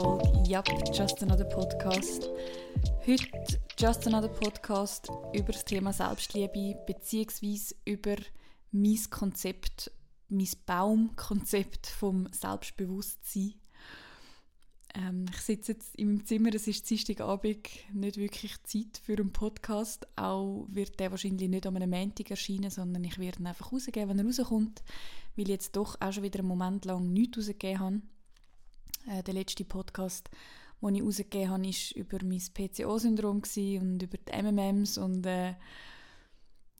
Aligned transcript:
Folge 0.00 0.44
Yup, 0.48 0.68
Just 0.96 1.20
Another 1.24 1.44
Podcast. 1.44 2.28
Heute 3.04 3.26
Just 3.76 4.06
Another 4.06 4.28
Podcast 4.28 5.10
über 5.34 5.50
das 5.50 5.64
Thema 5.64 5.92
Selbstliebe 5.92 6.78
beziehungsweise 6.86 7.74
über 7.84 8.14
mein 8.70 9.00
Konzept, 9.10 9.90
mein 10.28 10.48
Baumkonzept 10.66 11.88
vom 11.88 12.28
Selbstbewusstsein. 12.30 13.54
Ähm, 14.94 15.24
ich 15.32 15.40
sitze 15.40 15.72
jetzt 15.72 15.98
meinem 15.98 16.24
Zimmer, 16.24 16.54
es 16.54 16.68
ist 16.68 16.88
Dienstagabend, 16.88 17.68
nicht 17.92 18.18
wirklich 18.18 18.54
Zeit 18.62 19.00
für 19.02 19.14
einen 19.14 19.32
Podcast. 19.32 20.06
Auch 20.14 20.68
wird 20.70 21.00
der 21.00 21.10
wahrscheinlich 21.10 21.48
nicht 21.48 21.66
an 21.66 21.74
einem 21.74 21.90
Montag 21.90 22.30
erscheinen, 22.30 22.70
sondern 22.70 23.02
ich 23.02 23.18
werde 23.18 23.40
ihn 23.40 23.48
einfach 23.48 23.72
rausgeben, 23.72 24.10
wenn 24.10 24.20
er 24.20 24.26
rauskommt, 24.26 24.80
weil 25.34 25.46
ich 25.46 25.48
jetzt 25.48 25.74
doch 25.74 26.00
auch 26.00 26.12
schon 26.12 26.22
wieder 26.22 26.38
einen 26.38 26.46
Moment 26.46 26.84
lang 26.84 27.12
nichts 27.12 27.38
rausgegeben 27.38 27.80
habe. 27.80 28.02
Äh, 29.06 29.22
der 29.22 29.34
letzte 29.34 29.64
Podcast, 29.64 30.30
den 30.80 30.94
ich 30.94 31.02
rausgegeben 31.02 31.50
habe, 31.50 31.62
war 31.64 31.96
über 31.96 32.18
mein 32.24 32.42
PCO-Syndrom 32.54 33.42
und 33.80 34.02
über 34.02 34.18
die 34.18 34.42
MMMs 34.42 34.98
und 34.98 35.26
äh, 35.26 35.54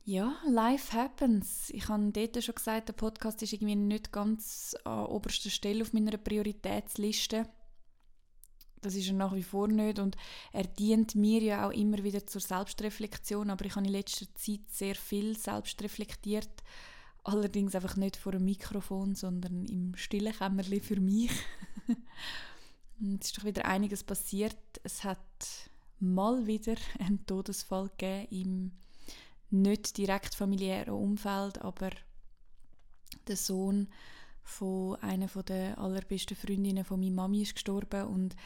ja, 0.08 0.34
life 0.46 0.96
happens. 0.96 1.68
Ich 1.68 1.88
habe 1.88 2.10
dort 2.10 2.42
schon 2.42 2.54
gesagt, 2.54 2.88
der 2.88 2.94
Podcast 2.94 3.42
ist 3.42 3.52
irgendwie 3.52 3.76
nicht 3.76 4.10
ganz 4.10 4.74
an 4.84 5.04
oberster 5.04 5.50
Stelle 5.50 5.82
auf 5.82 5.92
meiner 5.92 6.16
Prioritätsliste. 6.16 7.46
Das 8.80 8.94
ist 8.94 9.08
er 9.08 9.12
nach 9.12 9.34
wie 9.34 9.42
vor 9.42 9.68
nicht 9.68 9.98
und 9.98 10.16
er 10.52 10.64
dient 10.64 11.14
mir 11.14 11.42
ja 11.42 11.68
auch 11.68 11.72
immer 11.72 12.02
wieder 12.04 12.26
zur 12.26 12.40
Selbstreflexion, 12.40 13.50
aber 13.50 13.66
ich 13.66 13.76
habe 13.76 13.84
in 13.84 13.92
letzter 13.92 14.26
Zeit 14.34 14.70
sehr 14.70 14.94
viel 14.94 15.36
selbst 15.36 15.82
reflektiert, 15.82 16.62
allerdings 17.28 17.74
einfach 17.74 17.96
nicht 17.96 18.16
vor 18.16 18.32
einem 18.32 18.44
Mikrofon, 18.44 19.14
sondern 19.14 19.64
im 19.66 19.94
stillen 19.94 20.32
Kämmerchen 20.32 20.80
für 20.80 21.00
mich. 21.00 21.30
es 23.20 23.26
ist 23.26 23.38
doch 23.38 23.44
wieder 23.44 23.64
einiges 23.64 24.02
passiert. 24.02 24.56
Es 24.82 25.04
hat 25.04 25.18
mal 26.00 26.46
wieder 26.46 26.76
einen 26.98 27.24
Todesfall 27.26 27.90
gegeben 27.96 28.26
im 28.30 28.72
nicht 29.50 29.96
direkt 29.96 30.34
familiären 30.34 30.94
Umfeld, 30.94 31.62
aber 31.62 31.90
der 33.26 33.36
Sohn 33.36 33.88
von 34.42 34.96
einer 34.96 35.28
der 35.28 35.78
allerbesten 35.78 36.36
Freundinnen 36.36 36.84
von 36.84 37.00
meiner 37.00 37.14
Mami 37.14 37.42
ist 37.42 37.54
gestorben 37.54 38.08
und 38.08 38.36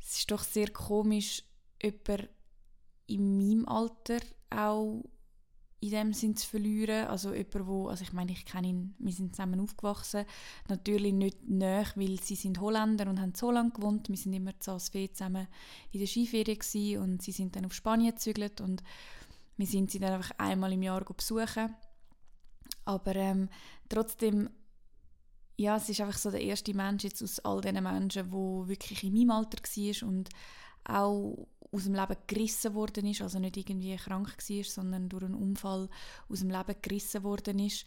es 0.00 0.18
ist 0.18 0.30
doch 0.30 0.42
sehr 0.42 0.70
komisch, 0.70 1.42
jemanden 1.82 2.28
in 3.06 3.38
meinem 3.38 3.68
Alter 3.68 4.18
auch 4.50 5.02
in 5.80 5.90
dem 5.90 6.12
Sinn 6.12 6.36
zu 6.36 6.46
verlieren. 6.46 7.06
Also 7.06 7.34
jemand, 7.34 7.66
wo, 7.66 7.88
also 7.88 8.02
ich 8.02 8.12
meine, 8.12 8.32
ich 8.32 8.44
kenne 8.44 8.68
ihn, 8.68 8.94
wir 8.98 9.12
sind 9.12 9.34
zusammen 9.34 9.60
aufgewachsen. 9.60 10.24
Natürlich 10.68 11.12
nicht 11.12 11.48
näher, 11.48 11.86
weil 11.94 12.20
sie 12.20 12.34
sind 12.34 12.60
Holländer 12.60 13.08
und 13.08 13.20
haben 13.20 13.34
so 13.34 13.50
lange 13.50 13.70
gewohnt. 13.70 14.08
Wir 14.08 14.16
sind 14.16 14.32
immer 14.32 14.58
zu 14.58 14.72
Asfee 14.72 15.10
zusammen 15.12 15.48
in 15.92 16.00
der 16.00 16.06
Skiferie 16.06 16.96
und 16.96 17.22
sie 17.22 17.32
sind 17.32 17.56
dann 17.56 17.66
auf 17.66 17.74
Spanien 17.74 18.12
gezügelt 18.12 18.60
und 18.60 18.82
wir 19.56 19.66
sind 19.66 19.90
sie 19.90 19.98
dann 19.98 20.14
einfach 20.14 20.32
einmal 20.38 20.72
im 20.72 20.82
Jahr 20.82 21.04
besuchen. 21.04 21.74
Aber 22.84 23.14
ähm, 23.16 23.48
trotzdem 23.88 24.48
ja, 25.58 25.76
es 25.76 25.88
ist 25.88 26.00
einfach 26.00 26.18
so 26.18 26.30
der 26.30 26.42
erste 26.42 26.74
Mensch 26.74 27.04
jetzt 27.04 27.22
aus 27.22 27.40
all 27.40 27.60
diesen 27.60 27.82
Menschen, 27.82 28.30
wo 28.30 28.68
wirklich 28.68 29.02
in 29.04 29.14
meinem 29.14 29.30
Alter 29.30 29.58
war 29.58 30.08
und 30.08 30.28
auch 30.84 31.48
aus 31.72 31.84
dem 31.84 31.94
Leben 31.94 32.16
gerissen 32.26 32.74
worden 32.74 33.06
ist, 33.06 33.22
also 33.22 33.38
nicht 33.38 33.56
irgendwie 33.56 33.96
krank 33.96 34.36
war, 34.36 34.64
sondern 34.64 35.08
durch 35.08 35.24
einen 35.24 35.34
Unfall 35.34 35.88
aus 36.28 36.40
dem 36.40 36.50
Leben 36.50 36.76
gerissen 36.80 37.22
worden 37.22 37.58
ist. 37.58 37.84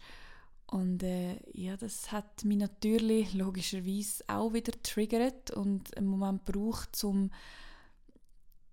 Und 0.66 1.02
äh, 1.02 1.36
ja, 1.52 1.76
das 1.76 2.12
hat 2.12 2.44
mich 2.44 2.58
natürlich 2.58 3.34
logischerweise 3.34 4.22
auch 4.28 4.52
wieder 4.52 4.72
triggert 4.82 5.50
und 5.50 5.96
einen 5.96 6.06
Moment 6.06 6.44
braucht, 6.44 7.02
um 7.02 7.30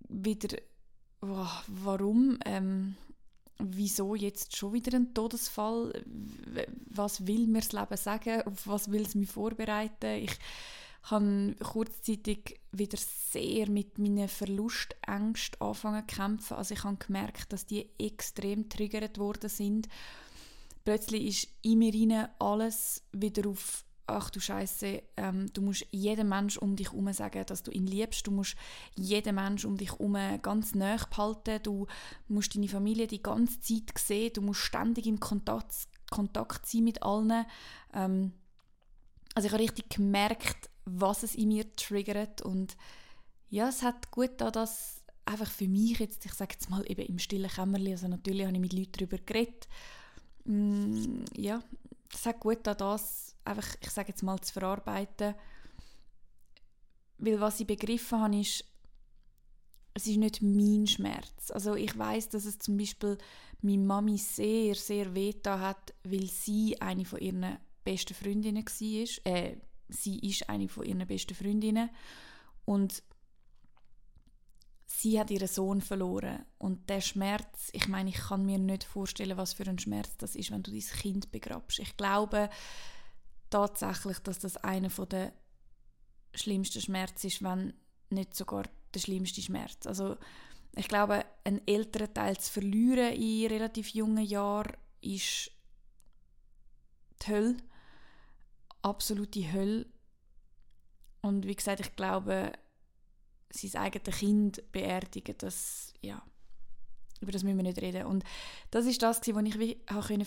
wieder, 0.07 0.57
oh, 1.22 1.47
warum, 1.67 2.38
ähm, 2.46 2.96
wieso 3.57 4.13
jetzt 4.13 4.56
schon 4.56 4.73
wieder 4.73 4.96
ein 4.96 5.13
Todesfall? 5.16 6.03
Was 6.85 7.25
will 7.25 7.47
mir 7.47 7.62
das 7.62 7.72
Leben 7.72 7.97
sagen? 7.97 8.41
Auf 8.44 8.67
was 8.67 8.91
will 8.91 9.01
es 9.01 9.16
mich 9.16 9.31
vorbereiten? 9.31 10.23
Ich 10.23 10.38
habe 11.03 11.56
kurzzeitig 11.63 12.59
wieder 12.77 12.97
sehr 12.97 13.69
mit 13.69 13.97
meinen 13.97 14.27
Verlustängsten 14.27 15.61
angefangen 15.61 16.07
zu 16.07 16.15
kämpfen. 16.15 16.57
Also 16.57 16.73
ich 16.73 16.83
habe 16.83 16.97
gemerkt, 16.97 17.51
dass 17.53 17.65
die 17.65 17.89
extrem 17.97 18.69
triggert 18.69 19.17
worden 19.17 19.49
sind. 19.49 19.88
Plötzlich 20.85 21.25
ist 21.27 21.47
in 21.63 21.79
mir 21.79 22.29
alles 22.39 23.03
wieder 23.11 23.49
auf 23.49 23.83
ach 24.07 24.29
du 24.29 24.39
Scheiße, 24.39 25.03
ähm, 25.17 25.51
du 25.53 25.61
musst 25.61 25.85
jedem 25.91 26.29
Mensch 26.29 26.57
um 26.57 26.75
dich 26.75 26.91
herum 26.91 27.11
sagen, 27.11 27.45
dass 27.45 27.61
du 27.61 27.71
ihn 27.71 27.85
liebst. 27.85 28.25
Du 28.25 28.31
musst 28.31 28.55
jeden 28.95 29.35
Mensch 29.35 29.66
um 29.66 29.77
dich 29.77 29.91
herum 29.91 30.17
ganz 30.41 30.73
nah 30.73 30.95
behalten. 30.95 31.59
Du 31.63 31.87
musst 32.29 32.55
deine 32.55 32.69
Familie 32.69 33.07
die 33.07 33.21
ganze 33.21 33.59
Zeit 33.59 33.97
sehen. 33.97 34.31
Du 34.33 34.41
musst 34.41 34.61
ständig 34.61 35.05
im 35.07 35.19
Kontakt, 35.19 35.75
Kontakt 36.09 36.66
sein 36.66 36.85
mit 36.85 37.03
allen. 37.03 37.45
Ähm, 37.93 38.31
also 39.35 39.47
ich 39.47 39.53
habe 39.53 39.63
richtig 39.63 39.89
gemerkt, 39.89 40.69
was 40.87 41.23
es 41.23 41.35
in 41.35 41.49
mir 41.49 41.75
triggert 41.75 42.41
und 42.41 42.77
ja, 43.49 43.69
es 43.69 43.83
hat 43.83 44.11
gut 44.11 44.31
da 44.37 44.51
das 44.51 45.03
einfach 45.25 45.49
für 45.49 45.67
mich 45.67 45.99
jetzt, 45.99 46.25
ich 46.25 46.33
sage 46.33 46.53
jetzt 46.53 46.69
mal 46.69 46.83
eben 46.89 47.05
im 47.05 47.19
stillen 47.19 47.49
Kämmerchen, 47.49 47.91
also 47.91 48.07
natürlich 48.07 48.45
habe 48.45 48.55
ich 48.55 48.61
mit 48.61 48.73
Leuten 48.73 48.91
darüber 48.93 49.17
geredet, 49.17 49.67
mm, 50.45 51.25
ja, 51.35 51.61
es 52.13 52.25
hat 52.25 52.39
gut 52.39 52.59
da 52.63 52.73
das 52.73 53.35
einfach, 53.43 53.67
ich 53.81 53.89
sage 53.89 54.09
jetzt 54.09 54.23
mal, 54.23 54.39
zu 54.39 54.53
verarbeiten. 54.53 55.35
Weil 57.17 57.39
was 57.39 57.59
ich 57.59 57.67
begriffen 57.67 58.19
habe, 58.19 58.39
ist, 58.39 58.63
es 59.93 60.07
ist 60.07 60.17
nicht 60.17 60.41
mein 60.41 60.85
Schmerz. 60.85 61.51
Also 61.51 61.75
ich 61.75 61.97
weiß, 61.97 62.29
dass 62.29 62.45
es 62.45 62.59
zum 62.59 62.77
Beispiel 62.77 63.17
meine 63.61 63.83
Mami 63.83 64.17
sehr, 64.17 64.75
sehr 64.75 65.15
weh 65.15 65.33
hat, 65.45 65.93
weil 66.03 66.27
sie 66.27 66.79
eine 66.79 67.05
von 67.05 67.19
ihren 67.19 67.57
besten 67.83 68.13
Freundinnen 68.13 68.63
war. 68.63 69.33
Äh, 69.33 69.57
sie 69.89 70.19
ist 70.19 70.49
eine 70.49 70.69
von 70.69 70.85
ihren 70.85 71.05
besten 71.07 71.35
Freundinnen. 71.35 71.89
Und 72.65 73.03
sie 74.85 75.19
hat 75.19 75.31
ihren 75.31 75.47
Sohn 75.47 75.81
verloren. 75.81 76.45
Und 76.57 76.89
der 76.89 77.01
Schmerz, 77.01 77.69
ich 77.73 77.87
meine, 77.87 78.09
ich 78.09 78.17
kann 78.17 78.45
mir 78.45 78.57
nicht 78.57 78.83
vorstellen, 78.83 79.37
was 79.37 79.53
für 79.53 79.67
ein 79.67 79.79
Schmerz 79.79 80.17
das 80.17 80.35
ist, 80.35 80.51
wenn 80.51 80.63
du 80.63 80.71
dein 80.71 80.79
Kind 80.81 81.31
begrabst. 81.31 81.79
Ich 81.79 81.95
glaube, 81.97 82.49
tatsächlich, 83.49 84.19
dass 84.19 84.39
das 84.39 84.57
einer 84.57 84.89
der 84.89 85.33
schlimmsten 86.33 86.81
Schmerzen 86.81 87.27
ist, 87.27 87.43
wenn 87.43 87.73
nicht 88.09 88.35
sogar 88.35 88.63
der 88.93 88.99
schlimmste 88.99 89.41
Schmerz. 89.41 89.85
Also 89.85 90.17
ich 90.75 90.87
glaube, 90.87 91.25
einen 91.43 91.65
älteren 91.67 92.13
Teil 92.13 92.37
zu 92.37 92.51
verlieren 92.51 93.13
in 93.13 93.47
relativ 93.47 93.89
jungen 93.89 94.25
Jahren 94.25 94.73
ist 95.01 95.51
die 97.21 97.31
Hölle. 97.31 97.57
Absolute 98.87 99.51
Hölle. 99.51 99.85
Und 101.21 101.45
wie 101.45 101.55
gesagt, 101.55 101.79
ich 101.79 101.95
glaube, 101.95 102.51
sein 103.49 103.81
eigenes 103.81 104.17
Kind 104.17 104.71
beerdigen, 104.71 105.35
das, 105.37 105.93
ja, 106.01 106.23
über 107.19 107.31
das 107.31 107.43
müssen 107.43 107.57
wir 107.57 107.63
nicht 107.63 107.81
reden. 107.81 108.05
Und 108.05 108.23
das 108.71 108.85
ist 108.85 109.01
das, 109.01 109.19
was 109.19 109.43
ich 109.43 109.53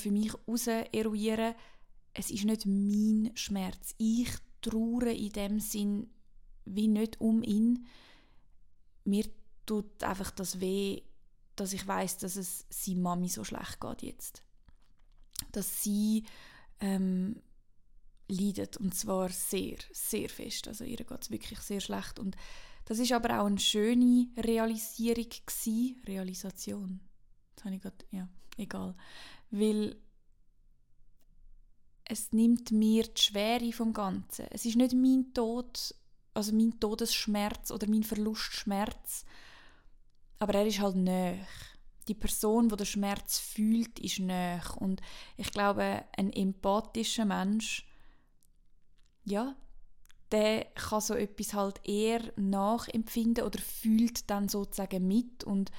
für 0.01 0.11
mich 0.11 0.33
heraus 0.43 0.67
eruieren 0.93 1.55
es 2.15 2.31
ist 2.31 2.45
nicht 2.45 2.67
mein 2.67 3.31
Schmerz. 3.35 3.95
Ich 3.99 4.31
traure 4.61 5.13
in 5.13 5.31
dem 5.31 5.61
Sinn 5.61 6.11
wie 6.65 6.89
nicht 6.89 7.21
um 7.21 7.43
ihn. 7.43 7.87
Mir 9.05 9.25
tut 9.67 10.03
einfach 10.03 10.31
das 10.31 10.61
weh, 10.61 11.03
dass 11.57 11.73
ich 11.73 11.87
weiß, 11.87 12.19
dass 12.19 12.37
es 12.37 12.67
seiner 12.69 13.01
Mami 13.01 13.29
so 13.29 13.45
schlecht 13.45 13.81
geht 13.81 14.03
jetzt. 14.03 14.43
Dass 15.53 15.83
sie 15.83 16.25
ähm, 16.81 17.41
leidet 18.31 18.77
und 18.77 18.95
zwar 18.95 19.29
sehr, 19.29 19.77
sehr 19.93 20.29
fest. 20.29 20.69
Also 20.69 20.85
ihr 20.85 20.97
geht 20.97 21.23
es 21.23 21.31
wirklich 21.31 21.61
sehr 21.61 21.81
schlecht 21.81 22.19
und 22.19 22.37
das 22.87 22.99
ist 22.99 23.13
aber 23.13 23.41
auch 23.41 23.47
eine 23.47 23.59
schöne 23.59 24.29
Realisierung 24.37 25.29
gewesen. 25.47 26.03
Realisation. 26.07 27.01
Das 27.55 27.65
habe 27.65 27.77
ich 27.77 27.83
gerade, 27.83 28.05
ja, 28.11 28.29
egal. 28.57 28.97
Weil 29.51 29.97
es 32.05 32.33
nimmt 32.33 32.73
mir 32.73 33.05
die 33.05 33.23
Schwere 33.23 33.73
vom 33.73 33.93
Ganzen. 33.93 34.47
Es 34.51 34.65
ist 34.65 34.77
nicht 34.77 34.95
mein 34.95 35.33
Tod, 35.33 35.95
also 36.35 36.53
mein 36.53 36.81
Todesschmerz 36.81 37.71
oder 37.71 37.89
mein 37.89 38.03
Verlustschmerz, 38.03 39.25
aber 40.41 40.55
er 40.55 40.67
ist 40.67 40.81
halt 40.81 40.97
näher. 40.97 41.47
Die 42.09 42.15
Person, 42.15 42.69
die 42.69 42.77
den 42.77 42.87
Schmerz 42.87 43.39
fühlt, 43.39 44.01
ist 44.01 44.19
näher. 44.19 44.63
Und 44.79 45.01
ich 45.37 45.53
glaube, 45.53 46.05
ein 46.17 46.33
empathischer 46.33 47.27
Mensch, 47.27 47.87
ja, 49.25 49.57
der 50.33 50.65
kann 50.75 51.01
so 51.01 51.15
etwas 51.15 51.55
halt 51.55 51.81
eher 51.85 52.33
nachempfinden 52.37 53.45
oder 53.45 53.59
fühlt 53.59 54.31
dann 54.31 54.49
sozusagen 54.49 55.07
mit 55.07 55.45
und 55.45 55.71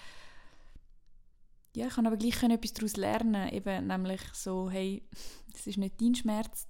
ja, 1.74 1.88
ich 1.88 1.94
kann 1.94 2.06
aber 2.06 2.18
gleich 2.18 2.44
etwas 2.44 2.74
daraus 2.74 2.98
lernen, 2.98 3.50
eben 3.54 3.88
nämlich 3.88 4.22
so, 4.34 4.70
hey, 4.70 5.08
das 5.54 5.68
ist 5.68 5.78
nicht 5.78 6.02
dein 6.02 6.16
Schmerz, 6.16 6.68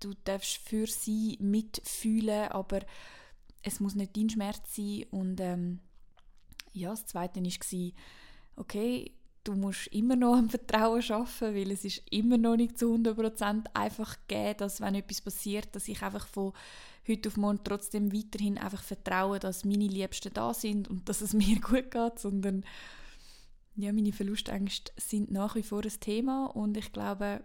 du 0.00 0.14
darfst 0.24 0.56
für 0.56 0.86
sie 0.86 1.38
mitfühlen, 1.40 2.48
aber 2.48 2.80
es 3.62 3.80
muss 3.80 3.94
nicht 3.94 4.16
dein 4.16 4.30
Schmerz 4.30 4.74
sein. 4.74 5.04
Und 5.10 5.40
ähm, 5.40 5.80
ja, 6.72 6.90
das 6.90 7.06
Zweite 7.06 7.42
war, 7.42 7.92
okay, 8.56 9.14
du 9.44 9.54
musst 9.54 9.86
immer 9.88 10.16
noch 10.16 10.36
am 10.36 10.50
Vertrauen 10.50 11.02
schaffen, 11.02 11.54
weil 11.54 11.70
es 11.70 11.84
ist 11.84 12.02
immer 12.10 12.36
noch 12.36 12.56
nicht 12.56 12.78
zu 12.78 12.94
100% 12.94 13.66
einfach 13.74 14.16
gegeben, 14.26 14.58
dass 14.58 14.80
wenn 14.80 14.94
etwas 14.94 15.20
passiert, 15.20 15.74
dass 15.74 15.88
ich 15.88 16.02
einfach 16.02 16.26
von 16.26 16.52
heute 17.08 17.28
auf 17.28 17.36
morgen 17.36 17.64
trotzdem 17.64 18.12
weiterhin 18.12 18.58
einfach 18.58 18.82
vertraue, 18.82 19.38
dass 19.38 19.64
meine 19.64 19.86
Liebsten 19.86 20.32
da 20.32 20.52
sind 20.52 20.88
und 20.88 21.08
dass 21.08 21.20
es 21.20 21.32
mir 21.34 21.60
gut 21.60 21.90
geht, 21.90 22.18
sondern 22.18 22.64
ja, 23.76 23.92
meine 23.92 24.12
Verlustängste 24.12 24.92
sind 24.96 25.30
nach 25.30 25.54
wie 25.54 25.62
vor 25.62 25.82
ein 25.82 26.00
Thema 26.00 26.46
und 26.46 26.76
ich 26.76 26.92
glaube, 26.92 27.42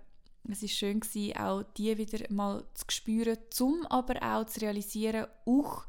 es 0.49 0.61
ist 0.61 0.73
schön 0.73 0.99
gewesen, 0.99 1.37
auch 1.37 1.63
die 1.77 1.97
wieder 1.97 2.31
mal 2.31 2.65
zu 2.73 2.85
spüren, 2.89 3.37
zum 3.49 3.85
aber 3.87 4.21
auch 4.21 4.45
zu 4.45 4.61
realisieren, 4.61 5.27
auch 5.45 5.85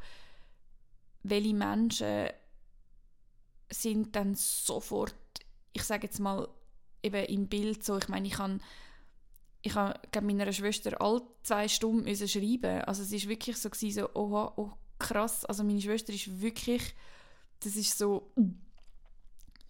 welche 1.22 1.54
Menschen 1.54 2.28
sind 3.70 4.14
dann 4.14 4.34
sofort, 4.34 5.14
ich 5.76 5.84
sage 5.84 6.06
jetzt 6.06 6.20
mal 6.20 6.48
eben 7.02 7.24
im 7.26 7.48
Bild 7.48 7.84
so, 7.84 7.98
ich 7.98 8.08
meine, 8.08 8.26
ich 8.26 8.38
habe 8.38 8.58
ich 9.60 9.74
habe 9.74 9.98
meiner 10.22 10.52
Schwester 10.52 11.00
alle 11.00 11.22
zwei 11.42 11.68
Stunden 11.68 12.14
schreiben. 12.16 12.82
Also 12.82 13.02
es 13.02 13.12
ist 13.12 13.28
wirklich 13.28 13.56
so 13.56 13.68
gewesen, 13.68 14.00
so, 14.00 14.08
oh, 14.14 14.52
oh 14.56 14.72
krass, 14.98 15.44
also 15.44 15.64
meine 15.64 15.80
Schwester 15.80 16.12
ist 16.12 16.40
wirklich, 16.40 16.94
das 17.60 17.74
ist 17.76 17.98
so, 17.98 18.32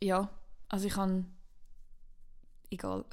ja, 0.00 0.30
also 0.68 0.86
ich 0.86 0.96
habe 0.96 1.24
egal. 2.70 3.04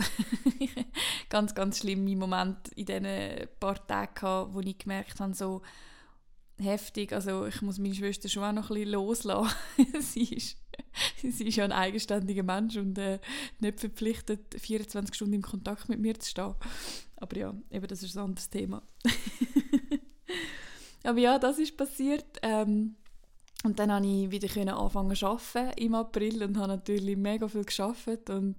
ganz, 1.29 1.55
ganz 1.55 1.79
schlimme 1.79 2.15
Momente 2.15 2.71
in 2.75 2.85
diesen 2.85 3.47
paar 3.59 3.87
Tagen 3.87 4.13
gehabt, 4.13 4.53
wo 4.53 4.59
ich 4.59 4.77
gemerkt 4.77 5.19
habe, 5.19 5.33
so 5.33 5.61
heftig, 6.57 7.13
also 7.13 7.45
ich 7.45 7.61
muss 7.61 7.79
meine 7.79 7.95
Schwester 7.95 8.29
schon 8.29 8.43
auch 8.43 8.51
noch 8.51 8.69
ein 8.69 8.75
bisschen 8.75 8.91
loslassen. 8.91 9.55
sie, 10.01 10.35
ist, 10.35 10.57
sie 11.21 11.47
ist 11.47 11.55
ja 11.55 11.63
ein 11.63 11.71
eigenständiger 11.71 12.43
Mensch 12.43 12.77
und 12.77 12.97
äh, 12.97 13.19
nicht 13.59 13.79
verpflichtet, 13.79 14.55
24 14.59 15.15
Stunden 15.15 15.35
im 15.35 15.41
Kontakt 15.41 15.89
mit 15.89 15.99
mir 15.99 16.19
zu 16.19 16.29
stehen. 16.29 16.55
Aber 17.17 17.37
ja, 17.37 17.53
eben 17.71 17.87
das 17.87 18.03
ist 18.03 18.15
ein 18.15 18.23
anderes 18.23 18.49
Thema. 18.49 18.83
Aber 21.03 21.19
ja, 21.19 21.39
das 21.39 21.59
ist 21.59 21.77
passiert. 21.77 22.39
Ähm, 22.41 22.95
und 23.63 23.79
dann 23.79 23.89
konnte 23.89 24.09
ich 24.09 24.31
wieder 24.31 24.77
anfangen 24.77 25.15
zu 25.15 25.27
arbeiten 25.27 25.71
im 25.77 25.95
April 25.95 26.43
und 26.43 26.57
habe 26.57 26.67
natürlich 26.67 27.15
mega 27.15 27.47
viel 27.47 27.63
geschafft 27.63 28.29
und 28.29 28.57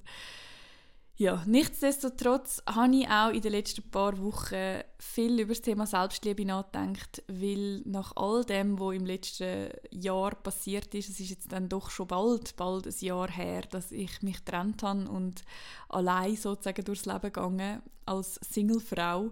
ja, 1.16 1.44
nichtsdestotrotz 1.46 2.61
habe 2.66 2.96
ich 2.96 3.08
auch 3.08 3.31
in 3.31 3.40
den 3.40 3.52
letzten 3.52 3.88
paar 3.88 4.19
Wochen 4.19 4.81
viel 4.99 5.38
über 5.38 5.55
das 5.55 5.62
Thema 5.62 5.87
Selbstliebe 5.87 6.44
nachgedacht, 6.44 7.22
weil 7.28 7.82
nach 7.84 8.16
all 8.16 8.44
dem, 8.44 8.81
was 8.81 8.96
im 8.96 9.06
letzten 9.06 9.69
Jahr 9.93 10.34
passiert 10.34 10.93
ist, 10.93 11.08
es 11.08 11.20
ist 11.20 11.31
jetzt 11.31 11.52
dann 11.52 11.69
doch 11.69 11.90
schon 11.90 12.08
bald, 12.08 12.56
bald 12.56 12.88
ein 12.88 12.94
Jahr 12.99 13.31
her, 13.31 13.62
dass 13.62 13.93
ich 13.93 14.22
mich 14.22 14.44
getrennt 14.44 14.82
habe 14.82 15.08
und 15.08 15.44
allein 15.88 16.34
sozusagen 16.34 16.84
durchs 16.84 17.06
Leben 17.06 17.20
gegangen 17.20 17.81
als 18.06 18.40
Singlefrau. 18.50 19.31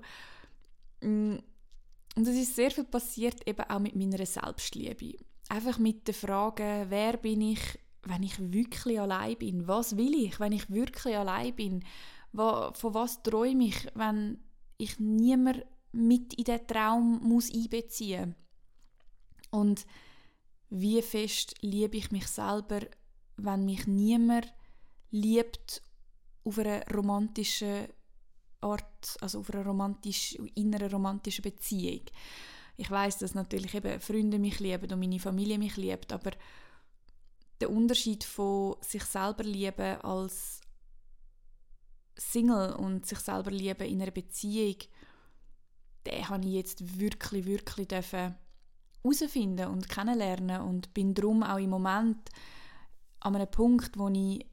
Mm, 1.00 1.38
und 2.14 2.28
es 2.28 2.36
ist 2.36 2.54
sehr 2.54 2.70
viel 2.70 2.84
passiert, 2.84 3.44
eben 3.48 3.68
auch 3.68 3.80
mit 3.80 3.96
meiner 3.96 4.24
Selbstliebe. 4.24 5.16
Einfach 5.48 5.78
mit 5.78 6.06
der 6.06 6.14
Frage, 6.14 6.86
wer 6.88 7.16
bin 7.16 7.40
ich, 7.40 7.60
wenn 8.04 8.22
ich 8.22 8.52
wirklich 8.52 9.00
allein 9.00 9.36
bin? 9.38 9.68
Was 9.68 9.96
will 9.96 10.14
ich, 10.14 10.40
wenn 10.40 10.52
ich 10.52 10.70
wirklich 10.70 11.16
allein 11.16 11.54
bin? 11.54 11.84
Von 12.32 12.94
was 12.94 13.22
träume 13.22 13.64
ich, 13.64 13.88
wenn 13.94 14.38
ich 14.78 14.98
niemand 14.98 15.64
mit 15.92 16.34
in 16.34 16.44
den 16.44 16.66
Traum 16.66 17.20
muss 17.22 17.52
einbeziehen 17.52 18.34
Und 19.50 19.86
wie 20.70 21.02
fest 21.02 21.54
liebe 21.60 21.98
ich 21.98 22.10
mich 22.10 22.26
selber, 22.26 22.80
wenn 23.36 23.66
mich 23.66 23.86
niemand 23.86 24.52
liebt 25.10 25.82
auf 26.44 26.58
einer 26.58 26.82
romantischen 26.92 27.86
Art, 28.62 29.16
also 29.20 29.40
auf 29.40 29.52
einer 29.52 29.66
romantisch, 29.66 30.34
in 30.54 30.74
einer 30.74 30.90
romantischen 30.90 31.42
Beziehung. 31.42 32.00
Ich 32.78 32.90
weiß, 32.90 33.18
dass 33.18 33.34
natürlich 33.34 33.74
eben 33.74 34.00
Freunde 34.00 34.38
mich 34.38 34.58
lieben 34.60 34.90
und 34.90 34.98
meine 34.98 35.20
Familie 35.20 35.58
mich 35.58 35.76
liebt, 35.76 36.12
aber 36.12 36.30
der 37.62 37.70
Unterschied 37.70 38.24
von 38.24 38.74
sich 38.80 39.04
selber 39.04 39.44
lieben 39.44 40.00
als 40.00 40.60
Single 42.16 42.72
und 42.72 43.06
sich 43.06 43.20
selber 43.20 43.52
lieben 43.52 43.86
in 43.86 44.02
einer 44.02 44.10
Beziehung, 44.10 44.76
den 46.04 46.28
habe 46.28 46.44
ich 46.44 46.54
jetzt 46.54 46.98
wirklich, 46.98 47.46
wirklich 47.46 47.88
herausfinden 49.04 49.68
und 49.68 49.88
kennenlernen 49.88 50.62
und 50.62 50.92
bin 50.92 51.14
darum 51.14 51.44
auch 51.44 51.58
im 51.58 51.70
Moment 51.70 52.30
an 53.20 53.36
einem 53.36 53.48
Punkt, 53.48 53.96
wo 53.96 54.08
ich 54.08 54.44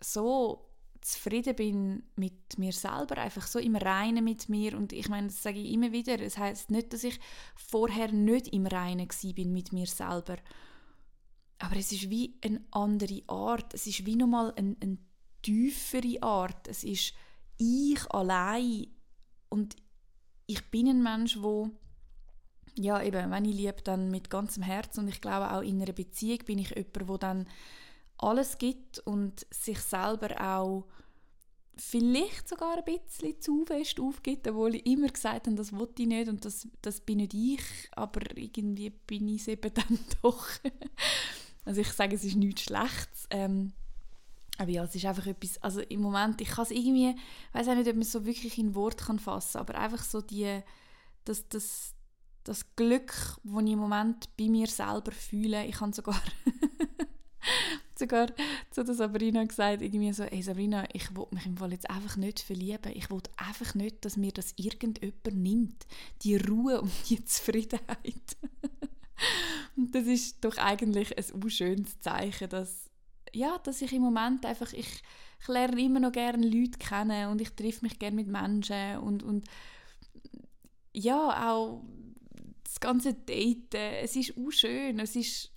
so 0.00 0.68
zufrieden 1.00 1.56
bin 1.56 2.02
mit 2.14 2.58
mir 2.58 2.72
selber, 2.72 3.18
einfach 3.18 3.48
so 3.48 3.58
im 3.58 3.74
Reinen 3.74 4.22
mit 4.22 4.48
mir. 4.48 4.76
Und 4.76 4.92
ich 4.92 5.08
meine, 5.08 5.26
das 5.26 5.42
sage 5.42 5.58
ich 5.58 5.72
immer 5.72 5.90
wieder, 5.90 6.20
es 6.20 6.38
heißt 6.38 6.70
nicht, 6.70 6.92
dass 6.92 7.02
ich 7.02 7.18
vorher 7.56 8.12
nicht 8.12 8.48
im 8.48 8.66
Reinen 8.66 9.08
bin 9.34 9.52
mit 9.52 9.72
mir 9.72 9.88
selber, 9.88 10.36
aber 11.60 11.76
es 11.76 11.92
ist 11.92 12.10
wie 12.10 12.38
eine 12.42 12.62
andere 12.70 13.22
Art. 13.28 13.74
Es 13.74 13.86
ist 13.86 14.06
wie 14.06 14.16
nochmal 14.16 14.52
eine, 14.56 14.76
eine 14.80 14.98
tiefere 15.42 16.22
Art. 16.22 16.66
Es 16.68 16.84
ist 16.84 17.14
ich 17.58 18.10
allein. 18.10 18.86
Und 19.50 19.76
ich 20.46 20.70
bin 20.70 20.88
ein 20.88 21.02
Mensch, 21.02 21.40
wo 21.40 21.70
ja, 22.78 23.02
eben, 23.02 23.30
wenn 23.30 23.44
ich 23.44 23.54
liebe, 23.54 23.82
dann 23.84 24.10
mit 24.10 24.30
ganzem 24.30 24.62
Herz. 24.62 24.96
Und 24.96 25.08
ich 25.08 25.20
glaube, 25.20 25.52
auch 25.52 25.62
in 25.62 25.82
einer 25.82 25.92
Beziehung 25.92 26.38
bin 26.46 26.58
ich 26.58 26.70
jemand, 26.70 27.08
wo 27.08 27.16
dann 27.18 27.46
alles 28.16 28.58
gibt 28.58 28.98
und 29.00 29.46
sich 29.50 29.80
selber 29.80 30.40
auch 30.40 30.86
vielleicht 31.76 32.48
sogar 32.48 32.78
ein 32.78 32.84
bisschen 32.84 33.40
zu 33.40 33.64
fest 33.64 33.98
aufgibt, 34.00 34.46
obwohl 34.48 34.76
ich 34.76 34.86
immer 34.86 35.08
gesagt 35.08 35.46
habe, 35.46 35.56
das 35.56 35.72
wollte 35.72 36.02
ich 36.02 36.08
nicht 36.08 36.28
und 36.28 36.44
das, 36.44 36.68
das 36.82 37.00
bin 37.00 37.18
nicht 37.18 37.32
ich, 37.32 37.62
aber 37.92 38.20
irgendwie 38.36 38.90
bin 38.90 39.28
ich 39.28 39.42
es 39.42 39.48
eben 39.48 39.72
dann 39.72 39.98
doch. 40.22 40.46
Also 41.64 41.80
ich 41.80 41.92
sage, 41.92 42.16
es 42.16 42.24
ist 42.24 42.36
nichts 42.36 42.62
Schlechtes. 42.62 43.26
Ähm, 43.30 43.72
aber 44.60 44.70
ja, 44.70 44.84
es 44.84 44.94
ist 44.94 45.06
einfach 45.06 45.26
etwas, 45.26 45.62
also 45.62 45.80
im 45.80 46.02
Moment, 46.02 46.40
ich 46.42 46.50
kann 46.50 46.64
es 46.64 46.70
irgendwie, 46.70 47.10
ich 47.10 47.54
weiß 47.54 47.68
auch 47.68 47.74
nicht, 47.74 47.88
ob 47.88 47.94
man 47.94 48.02
es 48.02 48.12
so 48.12 48.26
wirklich 48.26 48.58
in 48.58 48.74
Wort 48.74 48.98
kann 48.98 49.18
fassen 49.18 49.56
aber 49.56 49.74
einfach 49.74 50.04
so 50.04 50.20
die, 50.20 50.60
das, 51.24 51.48
das, 51.48 51.94
das 52.44 52.76
Glück, 52.76 53.06
das 53.42 53.62
ich 53.64 53.70
im 53.70 53.78
Moment 53.78 54.28
bei 54.36 54.48
mir 54.48 54.66
selber 54.66 55.12
fühle, 55.12 55.64
ich 55.64 55.80
habe 55.80 55.94
sogar, 55.94 56.20
sogar 57.94 58.26
zu 58.70 58.84
der 58.84 58.94
Sabrina 58.94 59.44
gesagt, 59.44 59.80
irgendwie 59.80 60.12
so, 60.12 60.24
hey 60.24 60.42
Sabrina, 60.42 60.84
ich 60.92 61.16
will 61.16 61.26
mich 61.30 61.46
im 61.46 61.56
Fall 61.56 61.72
jetzt 61.72 61.88
einfach 61.88 62.18
nicht 62.18 62.40
verlieben, 62.40 62.92
ich 62.94 63.10
will 63.10 63.22
einfach 63.38 63.74
nicht, 63.74 64.04
dass 64.04 64.18
mir 64.18 64.32
das 64.32 64.52
irgendjemand 64.56 65.24
nimmt, 65.32 65.86
die 66.20 66.36
Ruhe 66.36 66.82
und 66.82 66.92
die 67.08 67.24
Zufriedenheit. 67.24 68.36
Und 69.76 69.94
das 69.94 70.06
ist 70.06 70.44
doch 70.44 70.56
eigentlich 70.56 71.16
ein 71.16 71.50
schönes 71.50 72.00
Zeichen, 72.00 72.48
dass, 72.48 72.90
ja, 73.32 73.58
dass 73.58 73.82
ich 73.82 73.92
im 73.92 74.02
Moment 74.02 74.44
einfach, 74.44 74.72
ich, 74.72 75.02
ich 75.40 75.48
lerne 75.48 75.80
immer 75.80 76.00
noch 76.00 76.12
gerne 76.12 76.46
Leute 76.46 76.78
kennen 76.78 77.30
und 77.30 77.40
ich 77.40 77.50
treffe 77.50 77.84
mich 77.84 77.98
gerne 77.98 78.16
mit 78.16 78.28
Menschen 78.28 78.98
und, 78.98 79.22
und 79.22 79.46
ja, 80.92 81.50
auch 81.50 81.84
das 82.64 82.80
ganze 82.80 83.14
Daten, 83.14 83.94
es 84.02 84.16
ist 84.16 84.36
auch 84.36 84.50
schön, 84.50 84.98
es 84.98 85.16
ist, 85.16 85.50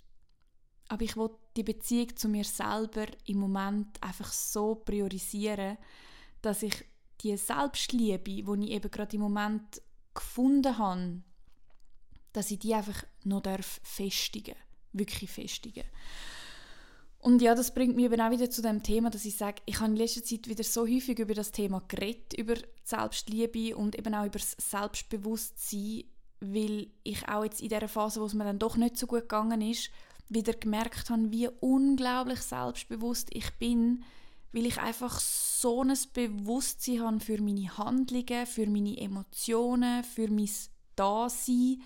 aber 0.88 1.02
ich 1.02 1.16
will 1.16 1.30
die 1.56 1.62
Beziehung 1.62 2.16
zu 2.16 2.28
mir 2.28 2.44
selber 2.44 3.06
im 3.26 3.38
Moment 3.38 4.02
einfach 4.02 4.32
so 4.32 4.74
priorisieren, 4.74 5.78
dass 6.42 6.62
ich 6.62 6.84
die 7.20 7.36
Selbstliebe, 7.36 8.24
die 8.24 8.40
ich 8.40 8.70
eben 8.70 8.90
gerade 8.90 9.16
im 9.16 9.22
Moment 9.22 9.80
gefunden 10.12 10.78
habe, 10.78 11.22
dass 12.34 12.50
ich 12.50 12.58
die 12.58 12.74
einfach 12.74 13.04
noch 13.24 13.40
darf 13.40 13.80
festigen 13.82 14.56
wirklich 14.94 15.30
festigen. 15.30 15.84
Und 17.18 17.40
ja, 17.40 17.54
das 17.54 17.72
bringt 17.72 17.96
mich 17.96 18.04
eben 18.04 18.20
auch 18.20 18.30
wieder 18.30 18.50
zu 18.50 18.60
dem 18.60 18.82
Thema, 18.82 19.10
dass 19.10 19.24
ich 19.24 19.36
sage, 19.36 19.62
ich 19.64 19.80
habe 19.80 19.90
in 19.90 19.96
letzter 19.96 20.22
Zeit 20.22 20.46
wieder 20.46 20.62
so 20.62 20.82
häufig 20.82 21.18
über 21.18 21.34
das 21.34 21.52
Thema 21.52 21.82
geredet, 21.88 22.34
über 22.34 22.54
Selbstliebe 22.84 23.76
und 23.76 23.98
eben 23.98 24.14
auch 24.14 24.26
über 24.26 24.38
das 24.38 24.56
Selbstbewusstsein, 24.58 26.04
weil 26.40 26.88
ich 27.02 27.26
auch 27.26 27.44
jetzt 27.44 27.62
in 27.62 27.70
der 27.70 27.88
Phase, 27.88 28.20
wo 28.20 28.26
es 28.26 28.34
mir 28.34 28.44
dann 28.44 28.58
doch 28.58 28.76
nicht 28.76 28.98
so 28.98 29.06
gut 29.06 29.22
gegangen 29.22 29.62
ist, 29.62 29.90
wieder 30.28 30.52
gemerkt 30.52 31.08
habe, 31.08 31.30
wie 31.30 31.48
unglaublich 31.60 32.40
selbstbewusst 32.40 33.28
ich 33.32 33.50
bin, 33.58 34.04
weil 34.52 34.66
ich 34.66 34.78
einfach 34.78 35.18
so 35.18 35.82
ein 35.82 35.96
Bewusstsein 36.12 37.00
habe 37.00 37.20
für 37.20 37.40
meine 37.40 37.76
Handlungen, 37.78 38.46
für 38.46 38.66
meine 38.66 38.98
Emotionen, 38.98 40.04
für 40.04 40.30
mein 40.30 40.50
Dasein 40.94 41.80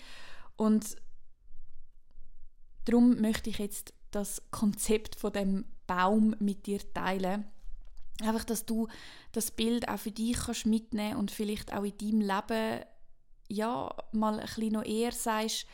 und 0.59 0.97
darum 2.83 3.21
möchte 3.21 3.49
ich 3.49 3.59
jetzt 3.59 3.93
das 4.11 4.41
Konzept 4.51 5.15
von 5.15 5.31
dem 5.31 5.65
Baum 5.87 6.35
mit 6.39 6.65
dir 6.65 6.81
teilen. 6.93 7.47
Einfach, 8.21 8.43
dass 8.43 8.65
du 8.65 8.89
das 9.31 9.51
Bild 9.51 9.87
auch 9.87 9.99
für 9.99 10.11
dich 10.11 10.37
kannst 10.37 10.65
mitnehmen 10.65 11.15
und 11.15 11.31
vielleicht 11.31 11.73
auch 11.73 11.83
in 11.83 11.97
deinem 11.97 12.21
Leben 12.21 12.83
ja, 13.47 13.89
mal 14.11 14.37
ein 14.37 14.45
bisschen 14.45 14.73
noch 14.73 14.83
eher 14.83 15.13
sagst, 15.13 15.65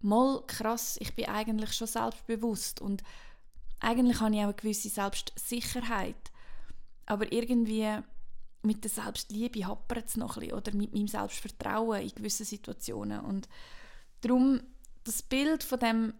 mal 0.00 0.42
krass, 0.46 0.96
ich 1.00 1.14
bin 1.14 1.26
eigentlich 1.26 1.74
schon 1.74 1.86
selbstbewusst 1.86 2.80
und 2.80 3.02
eigentlich 3.78 4.20
habe 4.20 4.34
ich 4.34 4.40
auch 4.40 4.44
eine 4.44 4.54
gewisse 4.54 4.88
Selbstsicherheit. 4.88 6.32
Aber 7.04 7.30
irgendwie 7.30 7.98
mit 8.62 8.84
der 8.84 8.90
Selbstliebe 8.90 9.66
hapert 9.66 10.08
es 10.08 10.16
noch 10.16 10.38
ein 10.38 10.40
bisschen, 10.40 10.56
oder 10.56 10.72
mit 10.72 10.94
meinem 10.94 11.08
Selbstvertrauen 11.08 12.00
in 12.00 12.14
gewissen 12.14 12.46
Situationen. 12.46 13.20
Und 13.20 13.48
darum, 14.20 14.60
das 15.04 15.22
Bild 15.22 15.62
von 15.62 15.78
dem 15.78 16.14